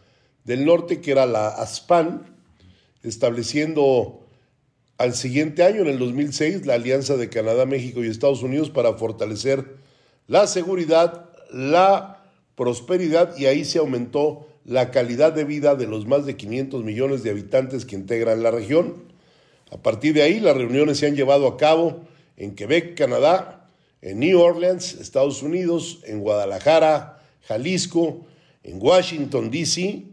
[0.43, 2.35] del Norte, que era la ASPAN,
[3.03, 4.25] estableciendo
[4.97, 8.93] al siguiente año, en el 2006, la Alianza de Canadá, México y Estados Unidos para
[8.93, 9.75] fortalecer
[10.25, 12.23] la seguridad, la
[12.55, 17.21] prosperidad y ahí se aumentó la calidad de vida de los más de 500 millones
[17.21, 19.03] de habitantes que integran la región.
[19.69, 22.01] A partir de ahí, las reuniones se han llevado a cabo
[22.35, 23.64] en Quebec, Canadá,
[24.01, 28.25] en New Orleans, Estados Unidos, en Guadalajara, Jalisco,
[28.63, 30.05] en Washington, D.C.,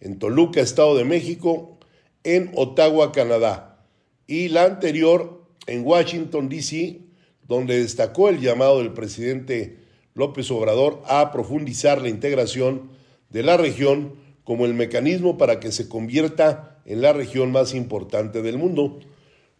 [0.00, 1.78] en Toluca, Estado de México,
[2.24, 3.84] en Ottawa, Canadá,
[4.26, 7.00] y la anterior en Washington, D.C.,
[7.46, 9.78] donde destacó el llamado del presidente
[10.14, 12.90] López Obrador a profundizar la integración
[13.30, 14.14] de la región
[14.44, 18.98] como el mecanismo para que se convierta en la región más importante del mundo.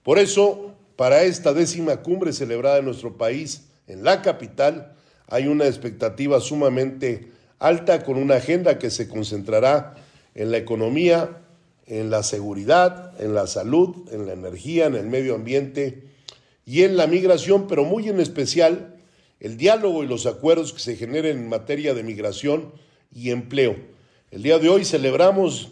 [0.02, 4.92] Por eso, para esta décima cumbre celebrada en nuestro país, en la capital,
[5.26, 9.96] hay una expectativa sumamente alta con una agenda que se concentrará
[10.34, 11.38] en la economía,
[11.86, 16.04] en la seguridad, en la salud, en la energía, en el medio ambiente
[16.64, 18.94] y en la migración, pero muy en especial
[19.40, 22.72] el diálogo y los acuerdos que se generen en materia de migración
[23.12, 23.76] y empleo.
[24.30, 25.70] El día de hoy celebramos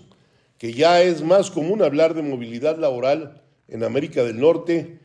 [0.59, 5.01] que ya es más común hablar de movilidad laboral en América del Norte,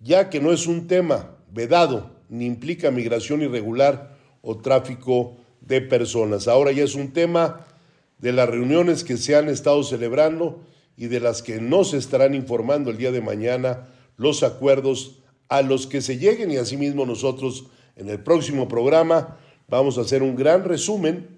[0.00, 6.48] ya que no es un tema vedado ni implica migración irregular o tráfico de personas.
[6.48, 7.66] Ahora ya es un tema
[8.18, 10.60] de las reuniones que se han estado celebrando
[10.96, 15.62] y de las que no se estarán informando el día de mañana los acuerdos a
[15.62, 17.66] los que se lleguen y asimismo nosotros
[17.96, 21.28] en el próximo programa vamos a hacer un gran resumen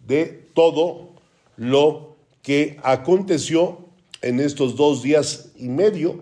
[0.00, 1.10] de todo
[1.56, 3.86] lo que aconteció
[4.20, 6.20] en estos dos días y medio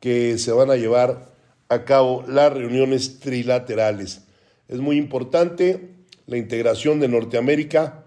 [0.00, 1.29] que se van a llevar
[1.70, 4.22] a cabo las reuniones trilaterales.
[4.68, 5.90] Es muy importante
[6.26, 8.04] la integración de Norteamérica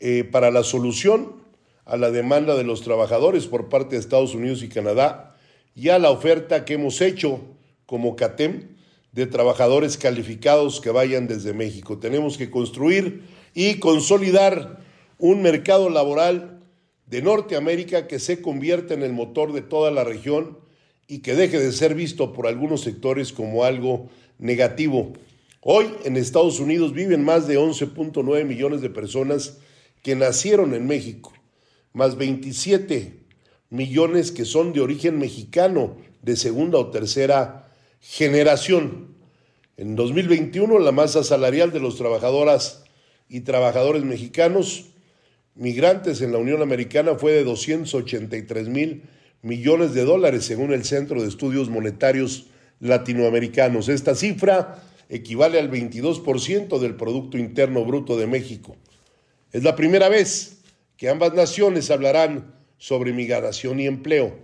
[0.00, 1.40] eh, para la solución
[1.84, 5.36] a la demanda de los trabajadores por parte de Estados Unidos y Canadá
[5.74, 7.40] y a la oferta que hemos hecho
[7.86, 8.68] como CATEM
[9.12, 11.98] de trabajadores calificados que vayan desde México.
[11.98, 13.22] Tenemos que construir
[13.54, 14.80] y consolidar
[15.18, 16.60] un mercado laboral
[17.06, 20.58] de Norteamérica que se convierta en el motor de toda la región
[21.10, 24.08] y que deje de ser visto por algunos sectores como algo
[24.38, 25.12] negativo.
[25.60, 29.58] Hoy en Estados Unidos viven más de 11.9 millones de personas
[30.04, 31.32] que nacieron en México,
[31.92, 33.18] más 27
[33.70, 39.16] millones que son de origen mexicano de segunda o tercera generación.
[39.76, 42.84] En 2021 la masa salarial de los trabajadoras
[43.28, 44.90] y trabajadores mexicanos
[45.56, 49.02] migrantes en la Unión Americana fue de 283 mil
[49.42, 52.46] millones de dólares, según el Centro de Estudios Monetarios
[52.80, 53.88] Latinoamericanos.
[53.88, 58.76] Esta cifra equivale al 22% del Producto Interno Bruto de México.
[59.52, 60.58] Es la primera vez
[60.96, 64.38] que ambas naciones hablarán sobre migración y empleo,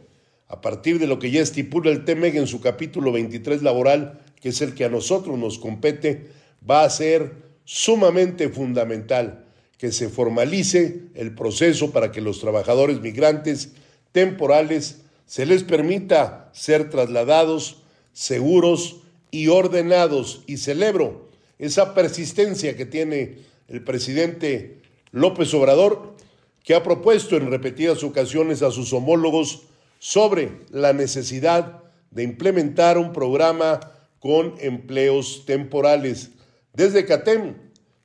[0.48, 4.50] a partir de lo que ya estipula el TEMEG en su capítulo 23 laboral, que
[4.50, 6.26] es el que a nosotros nos compete,
[6.68, 7.32] va a ser
[7.64, 9.44] sumamente fundamental
[9.78, 13.72] que se formalice el proceso para que los trabajadores migrantes
[14.16, 17.82] temporales se les permita ser trasladados
[18.14, 20.42] seguros y ordenados.
[20.46, 24.80] Y celebro esa persistencia que tiene el presidente
[25.12, 26.16] López Obrador,
[26.64, 29.64] que ha propuesto en repetidas ocasiones a sus homólogos
[29.98, 33.80] sobre la necesidad de implementar un programa
[34.18, 36.30] con empleos temporales.
[36.72, 37.54] Desde CATEM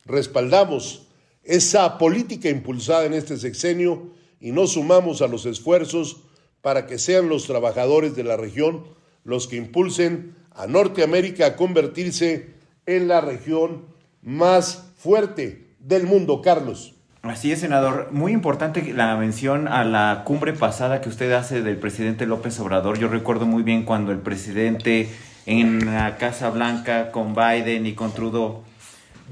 [0.04, 1.08] respaldamos
[1.46, 4.12] esa política impulsada en este sexenio
[4.42, 6.18] y nos sumamos a los esfuerzos
[6.62, 8.84] para que sean los trabajadores de la región
[9.24, 13.86] los que impulsen a Norteamérica a convertirse en la región
[14.22, 16.96] más fuerte del mundo, Carlos.
[17.22, 18.10] Así es, senador.
[18.12, 22.98] Muy importante la mención a la cumbre pasada que usted hace del presidente López Obrador.
[22.98, 25.08] Yo recuerdo muy bien cuando el presidente
[25.46, 28.64] en la Casa Blanca con Biden y con Trudeau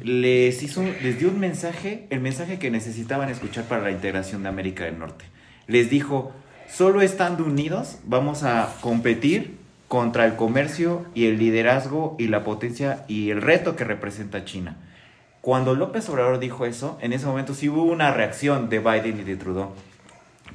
[0.04, 4.50] les hizo, les dio un mensaje, el mensaje que necesitaban escuchar para la integración de
[4.50, 5.26] América del Norte.
[5.68, 6.32] Les dijo,
[6.70, 13.04] solo estando unidos vamos a competir contra el comercio y el liderazgo y la potencia
[13.08, 14.78] y el reto que representa China.
[15.42, 19.24] Cuando López Obrador dijo eso, en ese momento sí hubo una reacción de Biden y
[19.24, 19.72] de Trudeau.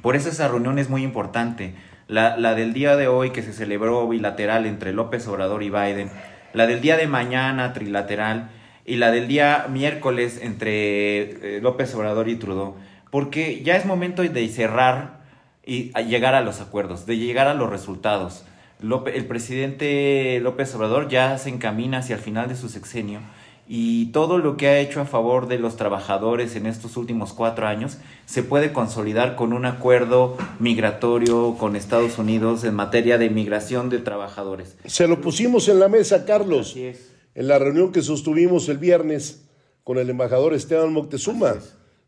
[0.01, 1.73] Por eso esa reunión es muy importante.
[2.07, 6.09] La, la del día de hoy que se celebró bilateral entre López Obrador y Biden,
[6.53, 8.49] la del día de mañana trilateral,
[8.85, 12.75] y la del día miércoles entre eh, López Obrador y Trudeau,
[13.09, 15.25] porque ya es momento de cerrar
[15.65, 18.45] y llegar a los acuerdos, de llegar a los resultados.
[18.81, 23.21] el presidente López Obrador ya se encamina hacia el final de su sexenio
[23.67, 27.65] y todo lo que ha hecho a favor de los trabajadores en estos últimos cuatro
[27.65, 33.89] años se puede consolidar con un acuerdo migratorio con Estados Unidos en materia de migración
[33.89, 34.77] de trabajadores.
[34.85, 36.69] Se lo pusimos en la mesa, Carlos.
[36.69, 39.41] Así es en la reunión que sostuvimos el viernes
[39.83, 41.57] con el embajador Esteban Moctezuma,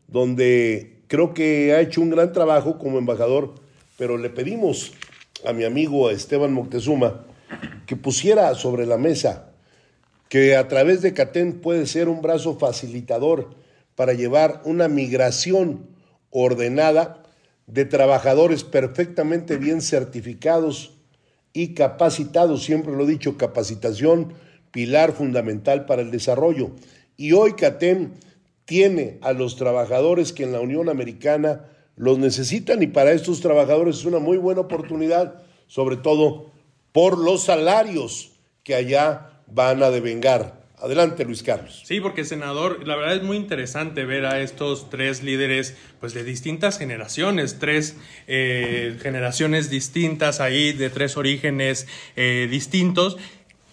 [0.08, 3.54] donde creo que ha hecho un gran trabajo como embajador,
[3.98, 4.92] pero le pedimos
[5.44, 7.26] a mi amigo Esteban Moctezuma
[7.86, 9.52] que pusiera sobre la mesa
[10.28, 13.50] que a través de CATEN puede ser un brazo facilitador
[13.94, 15.86] para llevar una migración
[16.30, 17.22] ordenada
[17.66, 20.94] de trabajadores perfectamente bien certificados
[21.52, 24.34] y capacitados, siempre lo he dicho, capacitación
[24.70, 26.70] pilar fundamental para el desarrollo.
[27.16, 28.12] Y hoy CATEM
[28.64, 31.64] tiene a los trabajadores que en la Unión Americana
[31.96, 36.52] los necesitan y para estos trabajadores es una muy buena oportunidad, sobre todo
[36.92, 40.58] por los salarios que allá van a devengar.
[40.80, 41.82] Adelante, Luis Carlos.
[41.84, 46.22] Sí, porque senador, la verdad es muy interesante ver a estos tres líderes, pues de
[46.22, 47.96] distintas generaciones, tres
[48.28, 53.16] eh, generaciones distintas ahí, de tres orígenes eh, distintos,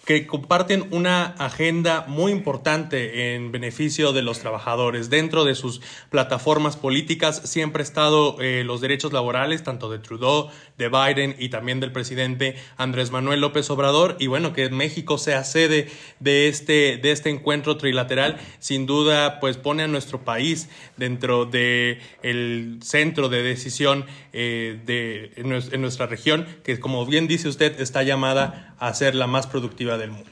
[0.06, 5.10] que comparten una agenda muy importante en beneficio de los trabajadores.
[5.10, 5.80] Dentro de sus
[6.10, 10.48] plataformas políticas siempre ha estado eh, los derechos laborales, tanto de Trudeau,
[10.78, 14.16] de Biden y también del presidente Andrés Manuel López Obrador.
[14.20, 15.88] Y bueno, que México sea sede
[16.20, 21.98] de este, de este encuentro trilateral, sin duda, pues pone a nuestro país dentro del
[22.22, 28.04] el centro de decisión eh, de, en nuestra región, que como bien dice usted, está
[28.04, 30.30] llamada a ser la más productiva del mundo.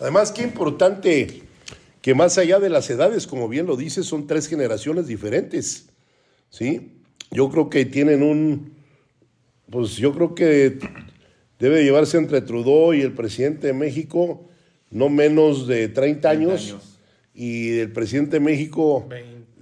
[0.00, 1.42] Además, qué importante
[2.02, 5.88] que más allá de las edades, como bien lo dice, son tres generaciones diferentes.
[6.50, 7.00] ¿sí?
[7.30, 8.74] Yo creo que tienen un,
[9.70, 10.78] pues yo creo que
[11.58, 14.46] debe llevarse entre Trudeau y el presidente de México
[14.90, 16.76] no menos de 30 años,
[17.34, 19.06] y el presidente de México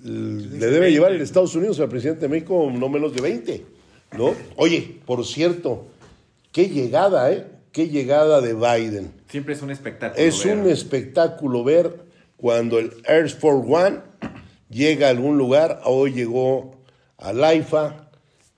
[0.03, 3.65] le debe llevar el Estados Unidos al presidente de México no menos de 20,
[4.19, 4.35] ¿no?
[4.57, 5.87] Oye, por cierto,
[6.53, 7.47] qué llegada, ¿eh?
[7.73, 9.13] qué llegada de Biden.
[9.35, 10.25] Siempre es un espectáculo.
[10.25, 12.05] Es un espectáculo ver
[12.37, 13.99] cuando el Air Force One
[14.71, 15.81] llega a algún lugar.
[15.87, 16.77] Hoy llegó
[17.19, 18.11] a Laifa,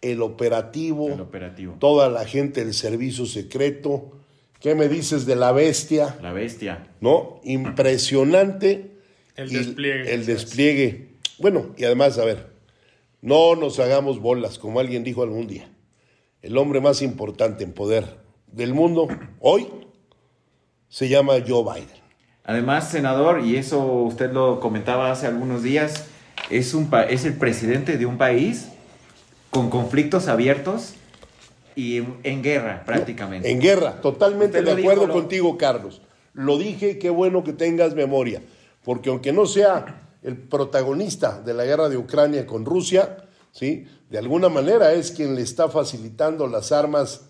[0.03, 4.19] el operativo, el operativo, toda la gente del servicio secreto.
[4.61, 6.19] ¿Qué me dices de la bestia?
[6.21, 6.89] La bestia.
[7.01, 7.41] ¿No?
[7.43, 8.91] Impresionante.
[9.35, 10.13] El despliegue.
[10.13, 11.09] El despliegue.
[11.39, 12.49] Bueno, y además, a ver,
[13.23, 15.71] no nos hagamos bolas, como alguien dijo algún día.
[16.43, 18.19] El hombre más importante en poder
[18.53, 19.09] del mundo
[19.41, 19.69] hoy
[20.97, 21.91] se llama Joe Biden.
[22.43, 26.07] Además, senador, y eso usted lo comentaba hace algunos días,
[26.49, 28.69] es, un es el presidente de un país
[29.51, 30.95] con conflictos abiertos
[31.75, 33.51] y en, en guerra prácticamente.
[33.51, 36.01] En guerra, totalmente Usted de acuerdo dijo, lo- contigo, Carlos.
[36.33, 38.41] Lo dije, qué bueno que tengas memoria,
[38.83, 43.19] porque aunque no sea el protagonista de la guerra de Ucrania con Rusia,
[43.53, 43.87] ¿sí?
[44.09, 47.27] de alguna manera es quien le está facilitando las armas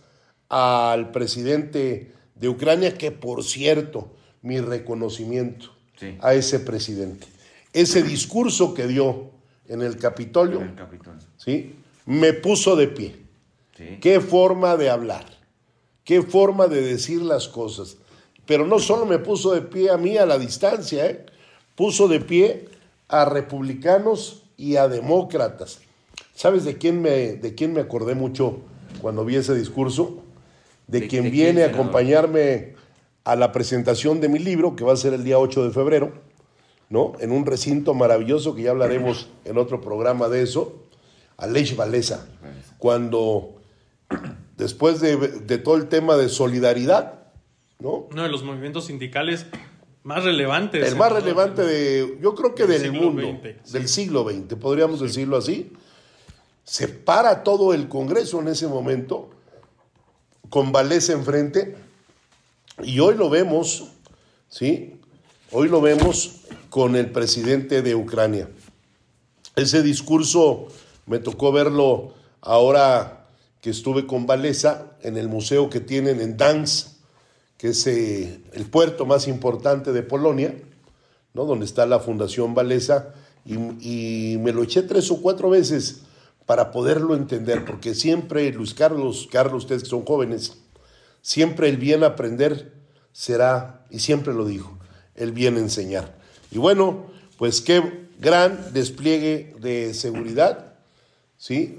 [0.49, 4.11] al presidente de Ucrania, que por cierto,
[4.43, 6.17] mi reconocimiento Sí.
[6.21, 7.27] a ese presidente.
[7.73, 9.31] Ese discurso que dio
[9.67, 11.21] en el Capitolio, En el Capitolio.
[11.39, 11.75] ¿sí?
[12.05, 13.17] me puso de pie.
[13.77, 13.99] Sí.
[14.01, 15.25] Qué forma de hablar,
[16.05, 17.97] qué forma de decir las cosas.
[18.47, 21.27] Pero no solo me puso de pie a mí a la distancia, ¿eh?
[21.75, 22.69] puso de pie
[23.09, 25.81] a republicanos y a demócratas.
[26.35, 28.61] ¿Sabes de quién me, de quién me acordé mucho
[29.01, 30.23] cuando vi ese discurso?
[30.87, 32.75] De, ¿De- quien de viene quién, a acompañarme
[33.25, 36.13] a la presentación de mi libro, que va a ser el día 8 de febrero,
[36.91, 37.13] ¿no?
[37.19, 40.85] En un recinto maravilloso que ya hablaremos en otro programa de eso,
[41.37, 42.29] Aleix Valesa,
[42.79, 43.57] cuando
[44.57, 47.15] después de, de todo el tema de solidaridad,
[47.81, 48.07] ¿no?
[48.11, 49.47] Uno de los movimientos sindicales
[50.05, 50.87] más relevantes.
[50.87, 53.73] El más relevante de, yo creo que Del del mundo, sí.
[53.73, 55.73] del siglo XX, podríamos decirlo así.
[56.63, 59.31] Se para todo el Congreso en ese momento,
[60.49, 61.77] con Valesa enfrente,
[62.83, 63.93] y hoy lo vemos,
[64.49, 65.01] ¿sí?
[65.51, 68.49] Hoy lo vemos con el presidente de Ucrania.
[69.55, 70.69] Ese discurso
[71.07, 73.29] me tocó verlo ahora
[73.61, 76.99] que estuve con Valesa en el museo que tienen en Danz,
[77.57, 80.55] que es eh, el puerto más importante de Polonia,
[81.33, 81.47] ¿no?
[81.47, 86.06] donde está la Fundación Valesa, y me lo eché tres o cuatro veces
[86.47, 90.57] para poderlo entender, porque siempre, Luis Carlos, Carlos, ustedes que son jóvenes,
[91.21, 92.73] siempre el bien aprender
[93.13, 94.79] será, y siempre lo dijo,
[95.17, 96.15] el bien enseñar.
[96.53, 100.75] Y bueno, pues qué gran despliegue de seguridad,
[101.37, 101.79] ¿sí?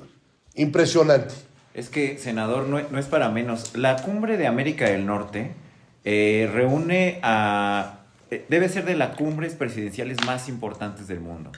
[0.56, 1.34] Impresionante.
[1.74, 3.78] Es que, senador, no, no es para menos.
[3.78, 5.54] La cumbre de América del Norte
[6.04, 8.00] eh, reúne a...
[8.32, 11.52] eh, Debe ser de las cumbres presidenciales más importantes del mundo.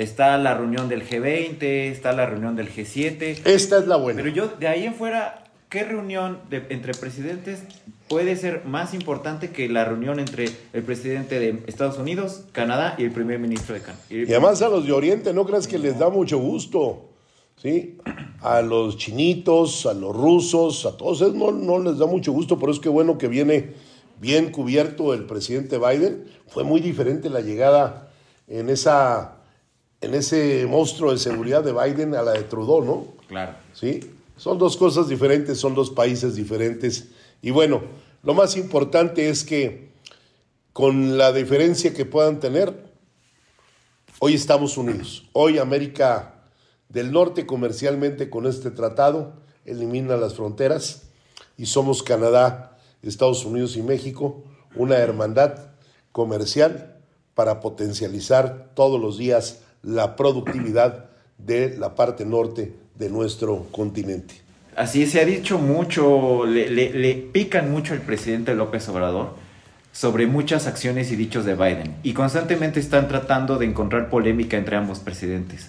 [0.00, 3.42] Está la reunión del G20, está la reunión del G7.
[3.44, 4.22] Esta es la buena.
[4.22, 7.62] Pero yo, de ahí en fuera, ¿qué reunión de- entre presidentes
[8.08, 13.04] puede ser más importante que la reunión entre el presidente de Estados Unidos, Canadá y
[13.04, 14.02] el primer ministro de Canadá?
[14.08, 17.10] Y además a los de Oriente no creas que les da mucho gusto,
[17.56, 17.98] ¿sí?
[18.40, 22.58] A los chinitos, a los rusos, a todos esos no, no les da mucho gusto,
[22.58, 23.74] pero es que bueno que viene
[24.18, 26.24] bien cubierto el presidente Biden.
[26.48, 28.08] Fue muy diferente la llegada
[28.48, 29.36] en, esa,
[30.00, 33.06] en ese monstruo de seguridad de Biden a la de Trudeau, ¿no?
[33.28, 33.54] Claro.
[33.74, 34.00] ¿sí?
[34.36, 37.08] Son dos cosas diferentes, son dos países diferentes.
[37.42, 37.82] Y bueno,
[38.22, 39.90] lo más importante es que
[40.72, 42.90] con la diferencia que puedan tener,
[44.18, 45.28] hoy estamos unidos.
[45.32, 46.34] Hoy América
[46.88, 49.34] del Norte comercialmente con este tratado
[49.64, 51.02] elimina las fronteras
[51.56, 54.44] y somos Canadá, Estados Unidos y México,
[54.74, 55.70] una hermandad
[56.12, 56.96] comercial
[57.34, 61.06] para potencializar todos los días la productividad
[61.38, 64.34] de la parte norte de nuestro continente.
[64.76, 69.34] Así se ha dicho mucho, le, pican mucho al presidente López Obrador
[69.92, 71.96] sobre muchas acciones y dichos de Biden.
[72.02, 75.68] Y constantemente están tratando de encontrar polémica entre ambos presidentes.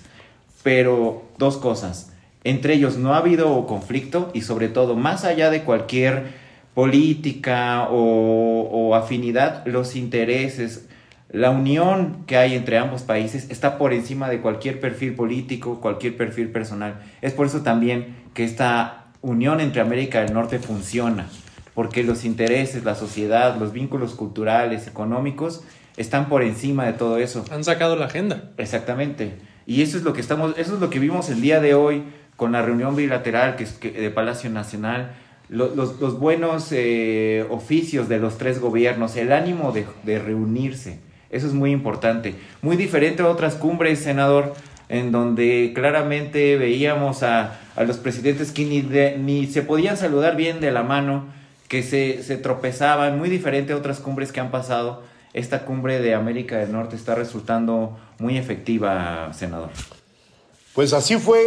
[0.64, 2.12] Pero dos cosas.
[2.44, 6.40] Entre ellos no ha habido conflicto y sobre todo, más allá de cualquier
[6.74, 10.86] política o afinidad, los intereses,
[11.32, 16.18] la unión que hay entre ambos países está por encima de cualquier perfil político, cualquier
[16.18, 17.00] perfil personal.
[17.22, 21.28] Es por eso también que esta unión entre América del Norte funciona,
[21.74, 25.64] porque los intereses, la sociedad, los vínculos culturales, económicos,
[25.96, 27.46] están por encima de todo eso.
[27.52, 28.52] Han sacado la agenda.
[28.58, 29.36] Exactamente.
[29.66, 32.04] Y eso es lo que estamos, eso es lo que vimos el día de hoy
[32.36, 35.14] con la reunión bilateral que, es- que- de Palacio Nacional,
[35.48, 41.00] lo- los, los buenos eh, oficios de los tres gobiernos, el ánimo de, de reunirse.
[41.32, 42.36] Eso es muy importante.
[42.62, 44.54] Muy diferente a otras cumbres, senador,
[44.90, 48.82] en donde claramente veíamos a, a los presidentes que ni,
[49.18, 51.26] ni se podían saludar bien de la mano,
[51.70, 55.04] que se, se tropezaban, muy diferente a otras cumbres que han pasado.
[55.34, 59.70] Esta cumbre de América del Norte está resultando muy efectiva, senador.
[60.74, 61.40] Pues así fue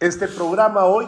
[0.00, 1.06] este programa hoy,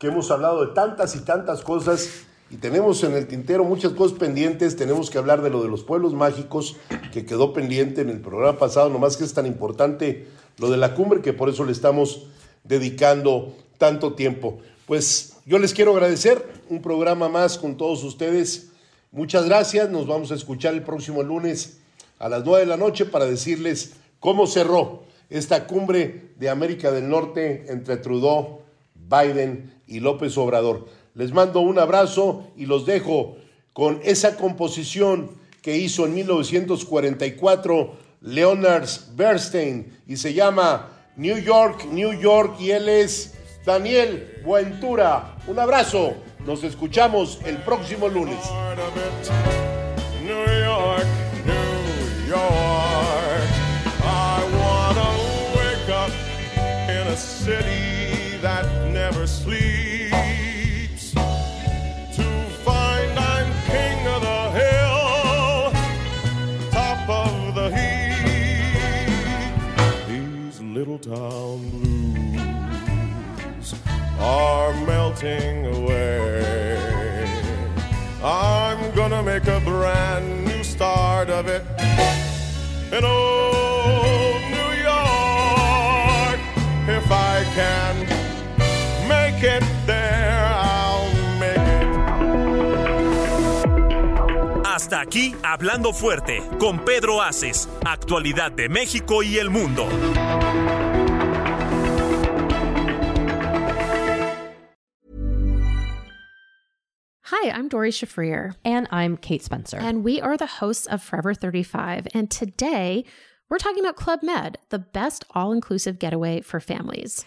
[0.00, 4.18] que hemos hablado de tantas y tantas cosas y tenemos en el tintero muchas cosas
[4.18, 4.76] pendientes.
[4.76, 6.76] Tenemos que hablar de lo de los pueblos mágicos,
[7.10, 10.26] que quedó pendiente en el programa pasado, nomás que es tan importante
[10.58, 12.26] lo de la cumbre que por eso le estamos
[12.62, 14.58] dedicando tanto tiempo.
[14.84, 18.68] Pues yo les quiero agradecer un programa más con todos ustedes.
[19.12, 19.88] Muchas gracias.
[19.88, 21.78] Nos vamos a escuchar el próximo lunes
[22.18, 27.08] a las 9 de la noche para decirles cómo cerró esta cumbre de América del
[27.08, 28.60] Norte entre Trudeau,
[28.94, 30.86] Biden y López Obrador.
[31.14, 33.36] Les mando un abrazo y los dejo
[33.72, 42.12] con esa composición que hizo en 1944 Leonard Bernstein y se llama New York, New
[42.18, 43.34] York y él es
[43.64, 45.36] Daniel Buentura.
[45.46, 46.14] Un abrazo,
[46.46, 48.38] nos escuchamos el próximo lunes.
[95.12, 99.86] Aquí Hablando Fuerte con Pedro Aces, actualidad de México y el mundo.
[107.24, 108.54] Hi, I'm Dory Shafrir.
[108.64, 109.78] And I'm Kate Spencer.
[109.78, 112.08] And we are the hosts of Forever 35.
[112.14, 113.04] And today
[113.50, 117.26] we're talking about Club Med, the best all inclusive getaway for families.